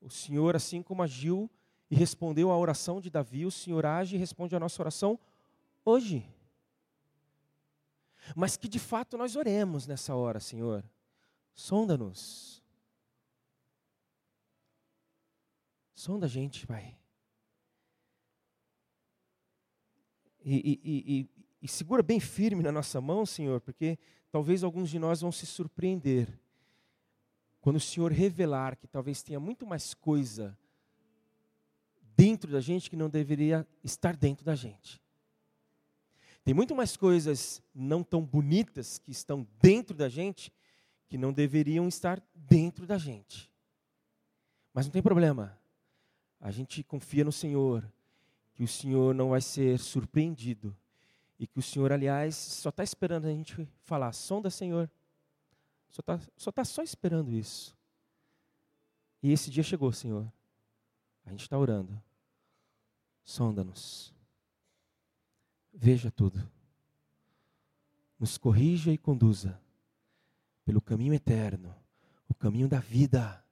O 0.00 0.10
Senhor, 0.10 0.54
assim 0.54 0.82
como 0.82 1.02
agiu 1.02 1.50
e 1.90 1.94
respondeu 1.94 2.50
à 2.50 2.56
oração 2.56 3.00
de 3.00 3.10
Davi, 3.10 3.44
o 3.44 3.50
Senhor 3.50 3.84
age 3.84 4.16
e 4.16 4.18
responde 4.18 4.54
à 4.54 4.60
nossa 4.60 4.80
oração 4.80 5.18
hoje. 5.84 6.24
Mas 8.36 8.56
que 8.56 8.68
de 8.68 8.78
fato 8.78 9.16
nós 9.16 9.36
oremos 9.36 9.86
nessa 9.86 10.14
hora, 10.14 10.40
Senhor. 10.40 10.84
Sonda-nos. 11.54 12.62
Sonda 15.94 16.26
a 16.26 16.28
gente, 16.28 16.66
Pai. 16.66 16.96
E, 20.42 20.80
e, 20.82 21.20
e, 21.20 21.30
e, 21.60 21.68
segura 21.68 22.02
bem 22.02 22.18
firme 22.18 22.62
na 22.62 22.72
nossa 22.72 23.00
mão, 23.00 23.26
Senhor, 23.26 23.60
porque 23.60 23.98
talvez 24.30 24.64
alguns 24.64 24.88
de 24.88 24.98
nós 24.98 25.20
vão 25.20 25.30
se 25.30 25.44
surpreender 25.44 26.40
quando 27.60 27.76
o 27.76 27.80
Senhor 27.80 28.10
revelar 28.10 28.76
que 28.76 28.86
talvez 28.86 29.22
tenha 29.22 29.38
muito 29.38 29.66
mais 29.66 29.92
coisa 29.92 30.56
dentro 32.16 32.50
da 32.50 32.60
gente 32.60 32.88
que 32.88 32.96
não 32.96 33.10
deveria 33.10 33.66
estar 33.84 34.16
dentro 34.16 34.44
da 34.44 34.54
gente. 34.54 35.00
Tem 36.44 36.54
muito 36.54 36.74
mais 36.74 36.96
coisas 36.96 37.62
não 37.74 38.02
tão 38.02 38.24
bonitas 38.24 38.98
que 38.98 39.10
estão 39.10 39.46
dentro 39.60 39.96
da 39.96 40.08
gente 40.08 40.52
que 41.06 41.18
não 41.18 41.32
deveriam 41.32 41.88
estar 41.88 42.22
dentro 42.34 42.86
da 42.86 42.96
gente. 42.96 43.50
Mas 44.72 44.86
não 44.86 44.92
tem 44.92 45.02
problema. 45.02 45.58
A 46.40 46.50
gente 46.50 46.82
confia 46.82 47.24
no 47.24 47.32
Senhor, 47.32 47.84
que 48.54 48.62
o 48.62 48.68
Senhor 48.68 49.14
não 49.14 49.30
vai 49.30 49.40
ser 49.40 49.78
surpreendido 49.78 50.74
e 51.38 51.46
que 51.46 51.58
o 51.58 51.62
Senhor, 51.62 51.92
aliás, 51.92 52.34
só 52.36 52.68
está 52.68 52.84
esperando 52.84 53.26
a 53.26 53.30
gente 53.30 53.68
falar, 53.82 54.12
sonda 54.12 54.50
Senhor. 54.50 54.90
Só 55.90 56.00
está 56.00 56.20
só, 56.36 56.52
tá 56.52 56.64
só 56.64 56.82
esperando 56.82 57.32
isso. 57.32 57.76
E 59.22 59.32
esse 59.32 59.50
dia 59.50 59.62
chegou, 59.62 59.92
Senhor. 59.92 60.30
A 61.26 61.30
gente 61.30 61.42
está 61.42 61.58
orando. 61.58 62.00
Sonda-nos. 63.24 64.14
Veja 65.72 66.10
tudo. 66.10 66.50
Nos 68.18 68.36
corrija 68.36 68.92
e 68.92 68.98
conduza 68.98 69.60
pelo 70.64 70.80
caminho 70.80 71.14
eterno, 71.14 71.74
o 72.28 72.34
caminho 72.34 72.68
da 72.68 72.78
vida 72.78 73.44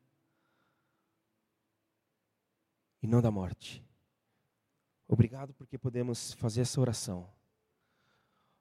e 3.03 3.07
não 3.07 3.23
da 3.23 3.31
morte. 3.31 3.85
Obrigado 5.07 5.55
porque 5.55 5.79
podemos 5.79 6.33
fazer 6.35 6.61
essa 6.61 6.81
oração. 6.81 7.29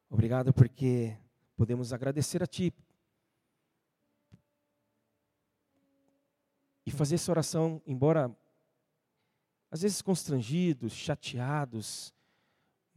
Obrigado 0.10 0.54
porque 0.54 1.18
podemos 1.58 1.92
agradecer 1.92 2.42
a 2.42 2.48
Ti 2.48 2.74
e 6.86 6.92
fazer 6.92 7.16
essa 7.16 7.32
oração, 7.32 7.82
embora 7.86 8.34
às 9.70 9.82
vezes 9.82 10.02
constrangidos, 10.02 10.94
chateados, 10.94 12.14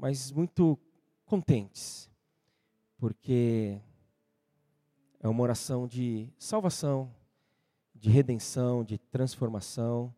mas 0.00 0.32
muito 0.32 0.78
contentes, 1.26 2.10
porque 2.96 3.78
é 5.20 5.28
uma 5.28 5.42
oração 5.42 5.86
de 5.86 6.26
salvação, 6.38 7.14
de 7.94 8.08
redenção, 8.08 8.82
de 8.82 8.96
transformação, 8.96 10.14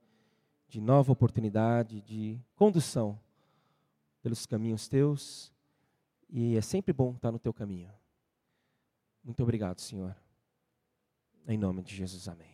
de 0.68 0.80
nova 0.80 1.10
oportunidade, 1.10 2.00
de 2.00 2.40
condução 2.54 3.18
pelos 4.22 4.46
caminhos 4.46 4.86
teus, 4.86 5.52
e 6.30 6.56
é 6.56 6.60
sempre 6.60 6.92
bom 6.92 7.12
estar 7.14 7.32
no 7.32 7.38
teu 7.40 7.52
caminho. 7.52 7.90
Muito 9.24 9.42
obrigado, 9.42 9.80
Senhor. 9.80 10.16
Em 11.46 11.58
nome 11.58 11.82
de 11.82 11.94
Jesus, 11.94 12.28
amém. 12.28 12.51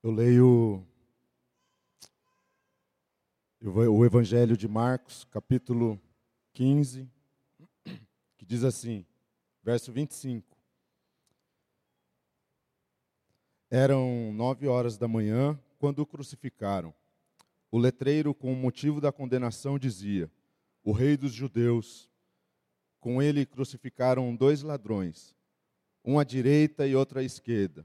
Eu 0.00 0.12
leio 0.12 0.86
o 3.60 4.04
Evangelho 4.04 4.56
de 4.56 4.68
Marcos, 4.68 5.24
capítulo 5.24 6.00
15, 6.52 7.10
que 8.36 8.46
diz 8.46 8.62
assim, 8.62 9.04
verso 9.60 9.92
25. 9.92 10.56
Eram 13.68 14.32
nove 14.32 14.68
horas 14.68 14.96
da 14.96 15.08
manhã 15.08 15.58
quando 15.80 15.98
o 15.98 16.06
crucificaram. 16.06 16.94
O 17.68 17.76
letreiro, 17.76 18.32
com 18.32 18.52
o 18.52 18.56
motivo 18.56 19.00
da 19.00 19.10
condenação, 19.10 19.80
dizia: 19.80 20.30
O 20.84 20.92
Rei 20.92 21.16
dos 21.16 21.32
Judeus. 21.32 22.08
Com 23.00 23.20
ele 23.20 23.44
crucificaram 23.44 24.34
dois 24.34 24.62
ladrões, 24.62 25.34
um 26.04 26.18
à 26.20 26.24
direita 26.24 26.86
e 26.86 26.94
outro 26.94 27.18
à 27.18 27.22
esquerda. 27.22 27.84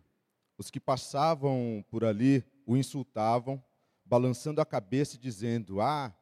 Os 0.63 0.71
que 0.71 0.79
passavam 0.79 1.83
por 1.89 2.05
ali 2.05 2.41
o 2.65 2.77
insultavam, 2.77 3.61
balançando 4.05 4.61
a 4.61 4.65
cabeça 4.65 5.17
e 5.17 5.19
dizendo: 5.19 5.81
Ah, 5.81 6.15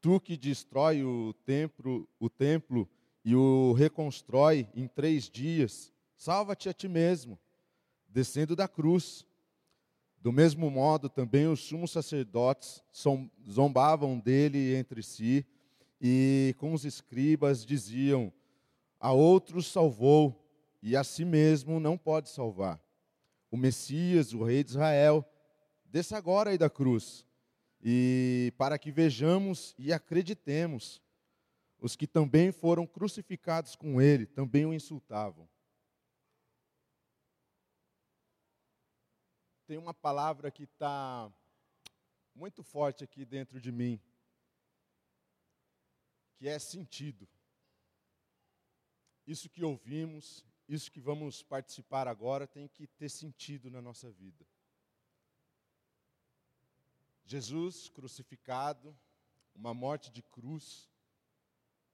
tu 0.00 0.20
que 0.20 0.36
destrói 0.36 1.02
o 1.02 1.34
templo, 1.44 2.08
o 2.20 2.30
templo 2.30 2.88
e 3.24 3.34
o 3.34 3.72
reconstrói 3.72 4.68
em 4.72 4.86
três 4.86 5.28
dias, 5.28 5.92
salva-te 6.16 6.68
a 6.68 6.72
ti 6.72 6.86
mesmo, 6.86 7.36
descendo 8.08 8.54
da 8.54 8.68
cruz. 8.68 9.26
Do 10.22 10.30
mesmo 10.32 10.70
modo, 10.70 11.08
também 11.08 11.48
os 11.48 11.58
sumos 11.58 11.90
sacerdotes 11.90 12.84
zombavam 13.50 14.16
dele 14.20 14.76
entre 14.76 15.02
si 15.02 15.44
e 16.00 16.54
com 16.56 16.72
os 16.72 16.84
escribas 16.84 17.66
diziam: 17.66 18.32
A 19.00 19.10
outros 19.10 19.66
salvou 19.66 20.48
e 20.80 20.94
a 20.94 21.02
si 21.02 21.24
mesmo 21.24 21.80
não 21.80 21.98
pode 21.98 22.28
salvar 22.28 22.85
o 23.50 23.56
Messias, 23.56 24.32
o 24.32 24.44
Rei 24.44 24.62
de 24.64 24.70
Israel, 24.70 25.24
desça 25.84 26.16
agora 26.16 26.50
aí 26.50 26.58
da 26.58 26.68
cruz, 26.68 27.26
e 27.82 28.52
para 28.58 28.78
que 28.78 28.90
vejamos 28.90 29.74
e 29.78 29.92
acreditemos, 29.92 31.00
os 31.78 31.94
que 31.94 32.06
também 32.06 32.50
foram 32.50 32.86
crucificados 32.86 33.76
com 33.76 34.00
ele 34.00 34.26
também 34.26 34.64
o 34.64 34.74
insultavam. 34.74 35.48
Tem 39.66 39.76
uma 39.76 39.92
palavra 39.92 40.50
que 40.50 40.62
está 40.62 41.30
muito 42.34 42.62
forte 42.62 43.02
aqui 43.02 43.24
dentro 43.24 43.60
de 43.60 43.72
mim, 43.72 44.00
que 46.36 46.48
é 46.48 46.58
sentido. 46.58 47.28
Isso 49.26 49.50
que 49.50 49.64
ouvimos, 49.64 50.44
isso 50.68 50.90
que 50.90 51.00
vamos 51.00 51.42
participar 51.42 52.08
agora 52.08 52.46
tem 52.46 52.66
que 52.66 52.86
ter 52.86 53.08
sentido 53.08 53.70
na 53.70 53.80
nossa 53.80 54.10
vida. 54.10 54.44
Jesus 57.24 57.88
crucificado, 57.88 58.96
uma 59.54 59.72
morte 59.72 60.10
de 60.10 60.22
cruz, 60.22 60.88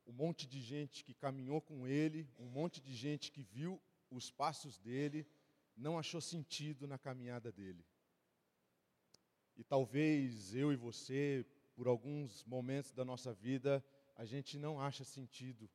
um 0.06 0.12
monte 0.12 0.46
de 0.46 0.60
gente 0.60 1.04
que 1.04 1.14
caminhou 1.14 1.60
com 1.60 1.86
ele, 1.86 2.28
um 2.38 2.48
monte 2.48 2.80
de 2.80 2.94
gente 2.94 3.30
que 3.30 3.42
viu 3.42 3.80
os 4.10 4.30
passos 4.30 4.78
dele, 4.78 5.26
não 5.76 5.98
achou 5.98 6.20
sentido 6.20 6.86
na 6.86 6.98
caminhada 6.98 7.50
dele. 7.50 7.84
E 9.56 9.64
talvez 9.64 10.54
eu 10.54 10.72
e 10.72 10.76
você, 10.76 11.46
por 11.74 11.86
alguns 11.86 12.44
momentos 12.44 12.92
da 12.92 13.04
nossa 13.04 13.32
vida, 13.32 13.84
a 14.16 14.24
gente 14.24 14.58
não 14.58 14.80
acha 14.80 15.04
sentido 15.04 15.70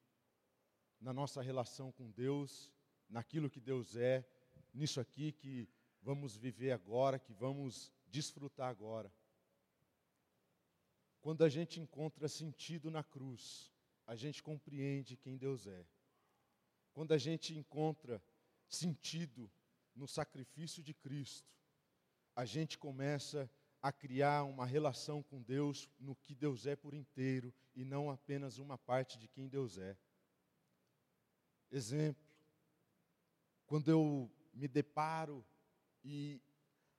na 1.00 1.14
nossa 1.14 1.42
relação 1.42 1.92
com 1.92 2.10
Deus 2.12 2.72
naquilo 3.10 3.50
que 3.50 3.60
Deus 3.60 3.96
é, 3.96 4.26
nisso 4.74 5.00
aqui 5.00 5.32
que 5.32 5.68
vamos 6.02 6.36
viver 6.36 6.72
agora, 6.72 7.20
que 7.20 7.34
vamos 7.34 7.92
desfrutar 8.08 8.70
agora. 8.70 9.12
Quando 11.22 11.44
a 11.44 11.50
gente 11.50 11.80
encontra 11.80 12.28
sentido 12.28 12.90
na 12.90 13.04
cruz, 13.04 13.72
a 14.06 14.16
gente 14.16 14.42
compreende 14.42 15.18
quem 15.18 15.38
Deus 15.38 15.68
é. 15.68 15.86
Quando 16.94 17.14
a 17.14 17.18
gente 17.18 17.58
encontra 17.58 18.24
sentido 18.68 19.52
no 19.96 20.08
sacrifício 20.08 20.82
de 20.82 20.94
Cristo, 20.94 21.52
a 22.36 22.46
gente 22.46 22.78
começa 22.78 23.50
a 23.82 23.92
criar 23.92 24.44
uma 24.44 24.66
relação 24.66 25.22
com 25.24 25.42
Deus 25.42 25.90
no 26.00 26.16
que 26.16 26.36
Deus 26.36 26.66
é 26.66 26.76
por 26.76 26.94
inteiro 26.94 27.54
e 27.76 27.84
não 27.84 28.10
apenas 28.10 28.58
uma 28.58 28.78
parte 28.78 29.18
de 29.18 29.28
quem 29.28 29.48
Deus 29.48 29.78
é. 29.78 29.98
Exemplo, 31.72 32.27
quando 33.68 33.92
eu 33.92 34.32
me 34.54 34.68
deparo 34.68 35.46
e 36.04 36.42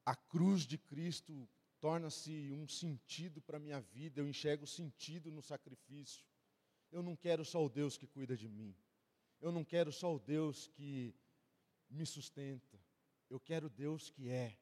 a 0.05 0.15
cruz 0.15 0.63
de 0.67 0.79
Cristo 0.79 1.49
torna-se 1.81 2.53
um 2.53 2.69
sentido 2.69 3.41
para 3.41 3.57
a 3.57 3.61
minha 3.61 3.81
vida, 3.81 4.21
eu 4.21 4.29
enxergo 4.29 4.67
sentido 4.67 5.31
no 5.31 5.43
sacrifício. 5.43 6.25
Eu 6.93 7.03
não 7.03 7.17
quero 7.17 7.45
só 7.45 7.65
o 7.65 7.69
Deus 7.69 7.97
que 7.97 8.07
cuida 8.07 8.37
de 8.37 8.49
mim. 8.49 8.77
Eu 9.41 9.51
não 9.51 9.65
quero 9.65 9.93
só 9.93 10.15
o 10.15 10.19
Deus 10.19 10.69
que 10.69 11.15
me 11.89 12.05
sustenta. 12.05 12.79
Eu 13.31 13.41
quero 13.41 13.69
Deus 13.69 14.11
que 14.11 14.29
é. 14.29 14.59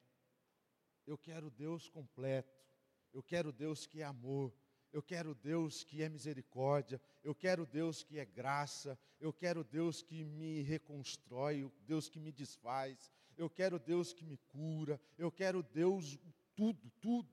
Eu 1.05 1.17
quero 1.17 1.49
Deus 1.49 1.89
completo. 1.89 2.65
Eu 3.13 3.23
quero 3.23 3.51
Deus 3.51 3.85
que 3.85 4.01
é 4.01 4.05
amor. 4.05 4.53
Eu 4.91 5.01
quero 5.01 5.35
Deus 5.35 5.83
que 5.83 6.01
é 6.01 6.09
misericórdia. 6.09 7.01
Eu 7.23 7.35
quero 7.35 7.65
Deus 7.65 8.03
que 8.03 8.19
é 8.19 8.25
graça. 8.25 8.97
Eu 9.19 9.33
quero 9.33 9.63
Deus 9.63 10.01
que 10.01 10.23
me 10.23 10.61
reconstrói. 10.61 11.71
Deus 11.85 12.09
que 12.09 12.19
me 12.19 12.31
desfaz. 12.31 13.11
Eu 13.37 13.49
quero 13.49 13.77
Deus 13.77 14.13
que 14.13 14.25
me 14.25 14.37
cura. 14.37 14.99
Eu 15.17 15.31
quero 15.31 15.61
Deus 15.61 16.17
tudo, 16.55 16.89
tudo. 17.01 17.29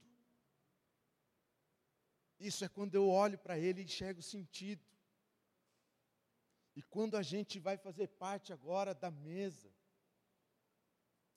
Isso 2.39 2.65
é 2.65 2.69
quando 2.69 2.95
eu 2.95 3.09
olho 3.09 3.39
para 3.39 3.59
Ele 3.59 3.81
e 3.81 3.85
enxergo 3.85 4.21
sentido. 4.21 4.85
E 6.77 6.83
quando 6.83 7.17
a 7.17 7.23
gente 7.23 7.59
vai 7.59 7.77
fazer 7.77 8.09
parte 8.09 8.53
agora 8.53 8.93
da 8.95 9.11
mesa, 9.11 9.73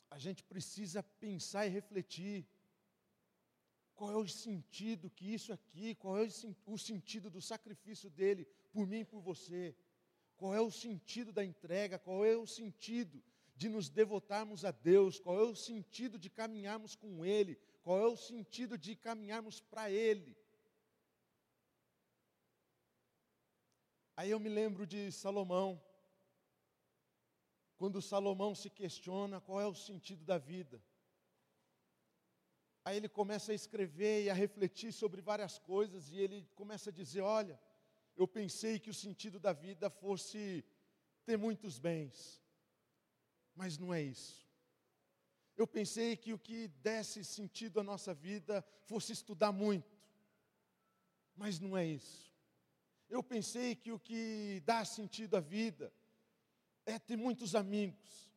a 0.10 0.18
gente 0.18 0.44
precisa 0.44 1.04
pensar 1.04 1.66
e 1.66 1.70
refletir. 1.70 2.48
Qual 3.98 4.12
é 4.12 4.16
o 4.16 4.28
sentido 4.28 5.10
que 5.10 5.34
isso 5.34 5.52
aqui, 5.52 5.96
qual 5.96 6.20
é 6.20 6.28
o 6.68 6.78
sentido 6.78 7.32
do 7.32 7.42
sacrifício 7.42 8.12
dele 8.12 8.46
por 8.72 8.86
mim 8.86 9.00
e 9.00 9.06
por 9.06 9.20
você? 9.20 9.76
Qual 10.38 10.54
é 10.54 10.62
o 10.62 10.70
sentido 10.70 11.34
da 11.34 11.44
entrega? 11.44 11.98
Qual 11.98 12.24
é 12.24 12.38
o 12.38 12.46
sentido 12.46 13.24
de 13.56 13.68
nos 13.68 13.90
devotarmos 13.90 14.64
a 14.64 14.70
Deus? 14.70 15.20
Qual 15.20 15.40
é 15.40 15.44
o 15.44 15.56
sentido 15.56 16.20
de 16.20 16.30
caminharmos 16.30 16.96
com 16.96 17.26
Ele? 17.26 17.60
Qual 17.82 18.00
é 18.00 18.06
o 18.06 18.16
sentido 18.16 18.78
de 18.78 18.96
caminharmos 18.96 19.60
para 19.60 19.90
Ele? 19.90 20.38
Aí 24.16 24.30
eu 24.30 24.40
me 24.40 24.50
lembro 24.50 24.86
de 24.86 25.12
Salomão, 25.12 25.82
quando 27.78 28.00
Salomão 28.00 28.54
se 28.54 28.70
questiona 28.70 29.42
qual 29.42 29.60
é 29.60 29.66
o 29.66 29.74
sentido 29.74 30.24
da 30.24 30.38
vida. 30.38 30.84
Aí 32.88 32.96
ele 32.96 33.10
começa 33.10 33.52
a 33.52 33.56
escrever 33.56 34.24
e 34.24 34.30
a 34.30 34.34
refletir 34.34 34.94
sobre 34.94 35.20
várias 35.22 35.60
coisas, 35.60 36.10
e 36.10 36.20
ele 36.20 36.48
começa 36.56 36.90
a 36.90 36.94
dizer: 36.94 37.20
Olha, 37.20 37.60
eu 38.16 38.26
pensei 38.26 38.80
que 38.80 38.90
o 38.90 38.94
sentido 38.94 39.42
da 39.42 39.52
vida 39.52 39.90
fosse 39.90 40.64
ter 41.26 41.38
muitos 41.38 41.78
bens, 41.78 42.42
mas 43.54 43.78
não 43.78 43.94
é 43.94 44.02
isso. 44.02 44.48
Eu 45.58 45.68
pensei 45.68 46.16
que 46.16 46.32
o 46.32 46.40
que 46.40 46.70
desse 46.70 47.26
sentido 47.26 47.82
à 47.82 47.84
nossa 47.84 48.14
vida 48.14 48.66
fosse 48.86 49.12
estudar 49.12 49.52
muito, 49.52 49.94
mas 51.36 51.60
não 51.60 51.76
é 51.76 51.86
isso. 51.86 52.34
Eu 53.10 53.22
pensei 53.22 53.76
que 53.76 53.92
o 53.92 54.00
que 54.00 54.62
dá 54.66 54.86
sentido 54.86 55.36
à 55.36 55.42
vida 55.42 55.94
é 56.86 56.98
ter 56.98 57.18
muitos 57.18 57.54
amigos. 57.54 58.32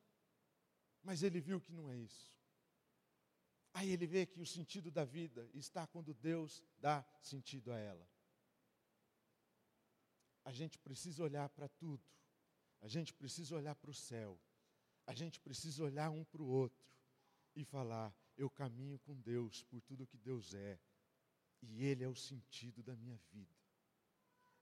Mas 1.04 1.22
ele 1.22 1.40
viu 1.40 1.60
que 1.60 1.72
não 1.72 1.88
é 1.88 1.96
isso. 1.96 2.29
Aí 3.80 3.92
ele 3.92 4.06
vê 4.06 4.26
que 4.26 4.38
o 4.38 4.44
sentido 4.44 4.90
da 4.90 5.06
vida 5.06 5.48
está 5.54 5.86
quando 5.86 6.12
Deus 6.12 6.62
dá 6.78 7.02
sentido 7.22 7.72
a 7.72 7.78
ela. 7.78 8.06
A 10.44 10.52
gente 10.52 10.78
precisa 10.78 11.22
olhar 11.22 11.48
para 11.48 11.66
tudo. 11.66 12.04
A 12.82 12.88
gente 12.88 13.14
precisa 13.14 13.56
olhar 13.56 13.74
para 13.74 13.90
o 13.90 13.94
céu. 13.94 14.38
A 15.06 15.14
gente 15.14 15.40
precisa 15.40 15.82
olhar 15.82 16.10
um 16.10 16.24
para 16.24 16.42
o 16.42 16.46
outro 16.46 16.86
e 17.56 17.64
falar: 17.64 18.14
eu 18.36 18.50
caminho 18.50 18.98
com 18.98 19.18
Deus 19.18 19.62
por 19.62 19.80
tudo 19.80 20.06
que 20.06 20.18
Deus 20.18 20.52
é. 20.52 20.78
E 21.62 21.82
Ele 21.82 22.04
é 22.04 22.08
o 22.08 22.14
sentido 22.14 22.82
da 22.82 22.94
minha 22.94 23.16
vida. 23.32 23.56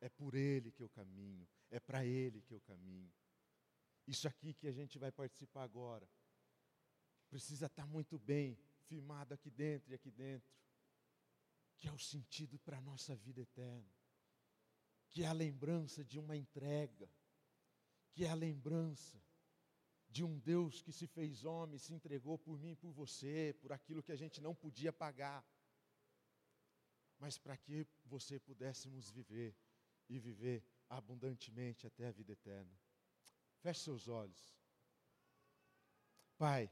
É 0.01 0.09
por 0.09 0.37
Ele 0.37 0.71
que 0.71 0.81
eu 0.81 0.89
caminho. 0.89 1.49
É 1.73 1.81
para 1.81 2.07
Ele 2.07 2.41
que 2.41 2.55
eu 2.55 2.61
caminho. 2.61 3.13
Isso 4.07 4.29
aqui 4.29 4.55
que 4.55 4.69
a 4.69 4.73
gente 4.73 4.97
vai 4.97 5.11
participar 5.11 5.65
agora 5.65 6.09
precisa 7.29 7.67
estar 7.67 7.85
muito 7.85 8.17
bem 8.17 8.57
firmado 8.89 9.35
aqui 9.35 9.51
dentro 9.51 9.91
e 9.91 9.95
aqui 9.95 10.11
dentro, 10.11 10.51
que 11.77 11.87
é 11.89 11.93
o 11.93 11.99
sentido 11.99 12.59
para 12.59 12.79
a 12.79 12.81
nossa 12.81 13.15
vida 13.15 13.41
eterna, 13.41 13.93
que 15.11 15.23
é 15.23 15.27
a 15.27 15.33
lembrança 15.33 16.05
de 16.05 16.19
uma 16.19 16.37
entrega, 16.37 17.09
que 18.13 18.25
é 18.25 18.31
a 18.31 18.35
lembrança 18.35 19.23
de 20.09 20.25
um 20.25 20.39
Deus 20.39 20.83
que 20.83 20.93
se 20.93 21.07
fez 21.07 21.45
homem, 21.45 21.79
se 21.79 21.95
entregou 21.95 22.39
por 22.39 22.59
mim 22.59 22.73
e 22.73 22.77
por 22.77 22.93
você, 22.93 23.55
por 23.61 23.73
aquilo 23.73 24.03
que 24.03 24.13
a 24.13 24.17
gente 24.17 24.41
não 24.41 24.55
podia 24.55 24.93
pagar, 24.93 25.47
mas 27.19 27.37
para 27.37 27.57
que 27.57 27.87
você 28.05 28.39
pudéssemos 28.39 29.11
viver 29.11 29.55
e 30.09 30.19
viver 30.19 30.65
abundantemente 30.89 31.87
até 31.87 32.07
a 32.07 32.11
vida 32.11 32.33
eterna. 32.33 32.75
Feche 33.61 33.81
seus 33.81 34.09
olhos. 34.09 34.57
Pai, 36.39 36.71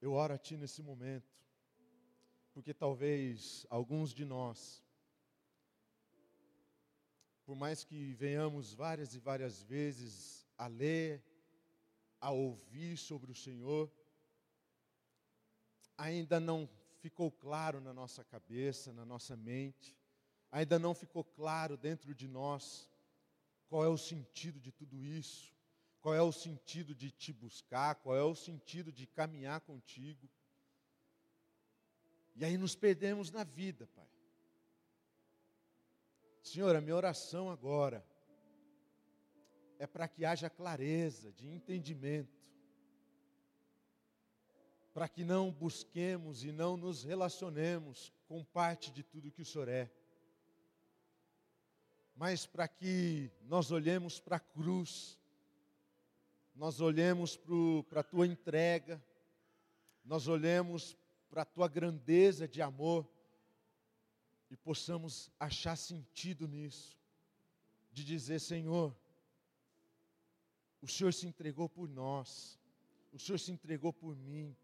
eu 0.00 0.12
oro 0.12 0.34
a 0.34 0.38
Ti 0.38 0.56
nesse 0.56 0.82
momento, 0.82 1.32
porque 2.52 2.72
talvez 2.72 3.66
alguns 3.68 4.12
de 4.12 4.24
nós, 4.24 4.82
por 7.44 7.56
mais 7.56 7.84
que 7.84 8.14
venhamos 8.14 8.74
várias 8.74 9.14
e 9.14 9.18
várias 9.18 9.62
vezes 9.62 10.46
a 10.56 10.66
ler, 10.66 11.24
a 12.20 12.30
ouvir 12.30 12.96
sobre 12.96 13.30
o 13.30 13.34
Senhor, 13.34 13.90
ainda 15.96 16.38
não 16.38 16.68
ficou 16.98 17.30
claro 17.30 17.80
na 17.80 17.92
nossa 17.92 18.24
cabeça, 18.24 18.92
na 18.92 19.04
nossa 19.04 19.36
mente, 19.36 19.96
ainda 20.50 20.78
não 20.78 20.94
ficou 20.94 21.24
claro 21.24 21.76
dentro 21.76 22.14
de 22.14 22.26
nós 22.26 22.88
qual 23.68 23.84
é 23.84 23.88
o 23.88 23.98
sentido 23.98 24.58
de 24.60 24.72
tudo 24.72 25.04
isso? 25.04 25.54
Qual 26.00 26.14
é 26.14 26.22
o 26.22 26.32
sentido 26.32 26.94
de 26.94 27.10
te 27.10 27.32
buscar? 27.32 27.96
Qual 27.96 28.16
é 28.16 28.22
o 28.22 28.34
sentido 28.34 28.92
de 28.92 29.06
caminhar 29.06 29.60
contigo? 29.60 30.28
E 32.36 32.44
aí 32.44 32.56
nos 32.56 32.74
perdemos 32.74 33.30
na 33.30 33.44
vida, 33.44 33.86
Pai. 33.88 34.08
Senhor, 36.42 36.74
a 36.76 36.80
minha 36.80 36.96
oração 36.96 37.50
agora 37.50 38.06
é 39.78 39.86
para 39.86 40.08
que 40.08 40.24
haja 40.24 40.48
clareza 40.48 41.32
de 41.32 41.48
entendimento, 41.48 42.38
para 44.94 45.08
que 45.08 45.24
não 45.24 45.50
busquemos 45.52 46.44
e 46.44 46.52
não 46.52 46.76
nos 46.76 47.04
relacionemos 47.04 48.12
com 48.26 48.44
parte 48.44 48.90
de 48.90 49.02
tudo 49.02 49.30
que 49.30 49.42
o 49.42 49.46
Senhor 49.46 49.68
é 49.68 49.90
mas 52.18 52.44
para 52.44 52.66
que 52.66 53.30
nós 53.42 53.70
olhemos 53.70 54.18
para 54.18 54.38
a 54.38 54.40
cruz, 54.40 55.16
nós 56.58 56.80
olhemos 56.80 57.38
para 57.88 58.00
a 58.00 58.02
tua 58.02 58.26
entrega, 58.26 59.00
nós 60.04 60.26
olhemos 60.26 60.98
para 61.30 61.42
a 61.42 61.44
tua 61.44 61.68
grandeza 61.68 62.48
de 62.48 62.60
amor. 62.60 63.08
E 64.50 64.56
possamos 64.56 65.30
achar 65.38 65.76
sentido 65.76 66.48
nisso, 66.48 66.98
de 67.92 68.04
dizer: 68.04 68.40
Senhor, 68.40 68.96
o 70.82 70.88
Senhor 70.88 71.14
se 71.14 71.28
entregou 71.28 71.68
por 71.68 71.88
nós, 71.88 72.58
o 73.12 73.20
Senhor 73.20 73.38
se 73.38 73.52
entregou 73.52 73.92
por 73.92 74.16
mim, 74.16 74.56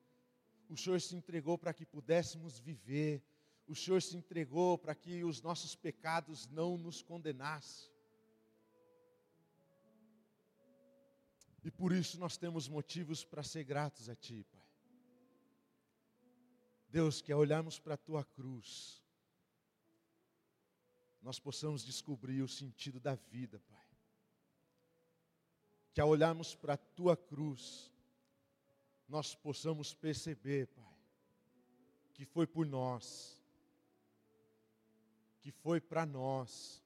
o 0.68 0.76
Senhor 0.76 1.00
se 1.00 1.14
entregou 1.14 1.56
para 1.56 1.72
que 1.72 1.86
pudéssemos 1.86 2.58
viver, 2.58 3.22
o 3.68 3.74
Senhor 3.76 4.02
se 4.02 4.16
entregou 4.16 4.76
para 4.76 4.96
que 4.96 5.22
os 5.22 5.40
nossos 5.40 5.76
pecados 5.76 6.48
não 6.48 6.76
nos 6.76 7.02
condenassem. 7.02 7.93
E 11.64 11.70
por 11.70 11.92
isso 11.92 12.18
nós 12.18 12.36
temos 12.36 12.68
motivos 12.68 13.24
para 13.24 13.42
ser 13.42 13.64
gratos 13.64 14.08
a 14.08 14.14
Ti, 14.14 14.44
Pai. 14.52 14.62
Deus, 16.88 17.20
que 17.20 17.32
ao 17.32 17.40
olharmos 17.40 17.78
para 17.80 17.94
a 17.94 17.96
Tua 17.96 18.22
cruz, 18.22 19.02
nós 21.24 21.40
possamos 21.40 21.82
descobrir 21.82 22.42
o 22.42 22.48
sentido 22.48 23.00
da 23.00 23.14
vida, 23.14 23.58
Pai. 23.58 23.82
que 25.94 26.00
ao 26.00 26.08
olharmos 26.08 26.56
para 26.56 26.74
a 26.74 26.76
tua 26.76 27.16
cruz, 27.16 27.90
nós 29.08 29.34
possamos 29.34 29.94
perceber, 29.94 30.66
Pai, 30.66 30.98
que 32.12 32.24
foi 32.24 32.46
por 32.46 32.66
nós, 32.66 33.40
que 35.40 35.52
foi 35.52 35.80
para 35.80 36.04
nós, 36.04 36.82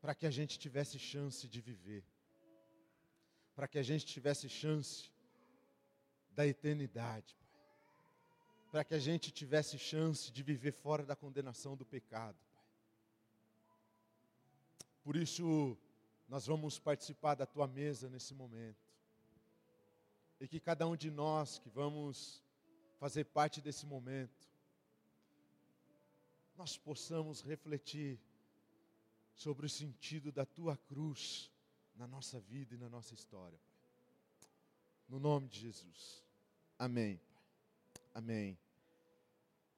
para 0.00 0.14
que 0.14 0.26
a 0.26 0.30
gente 0.30 0.58
tivesse 0.58 0.98
chance 0.98 1.48
de 1.48 1.60
viver, 1.60 2.04
para 3.54 3.68
que 3.68 3.78
a 3.78 3.82
gente 3.82 4.06
tivesse 4.06 4.48
chance 4.48 5.10
da 6.34 6.46
eternidade, 6.46 7.36
Pai, 7.36 7.62
para 8.70 8.84
que 8.84 8.94
a 8.94 8.98
gente 8.98 9.30
tivesse 9.30 9.78
chance 9.78 10.32
de 10.32 10.42
viver 10.42 10.72
fora 10.72 11.04
da 11.04 11.14
condenação 11.14 11.76
do 11.76 11.84
pecado, 11.84 12.36
Pai. 12.54 12.64
Por 15.04 15.16
isso, 15.16 15.76
nós 16.28 16.46
vamos 16.46 16.78
participar 16.78 17.34
da 17.34 17.44
tua 17.44 17.66
mesa 17.66 18.08
nesse 18.08 18.32
momento. 18.32 18.90
E 20.40 20.48
que 20.48 20.58
cada 20.58 20.86
um 20.86 20.96
de 20.96 21.10
nós 21.10 21.58
que 21.58 21.68
vamos 21.68 22.42
fazer 22.98 23.24
parte 23.24 23.60
desse 23.60 23.84
momento, 23.84 24.48
nós 26.56 26.76
possamos 26.76 27.42
refletir 27.42 28.18
sobre 29.34 29.66
o 29.66 29.68
sentido 29.70 30.32
da 30.32 30.46
tua 30.46 30.76
cruz 30.76 31.50
na 31.94 32.06
nossa 32.06 32.40
vida 32.40 32.74
e 32.74 32.78
na 32.78 32.88
nossa 32.88 33.14
história. 33.14 33.58
No 35.08 35.18
nome 35.18 35.48
de 35.48 35.60
Jesus. 35.60 36.22
Amém. 36.78 37.20
Amém. 38.14 38.58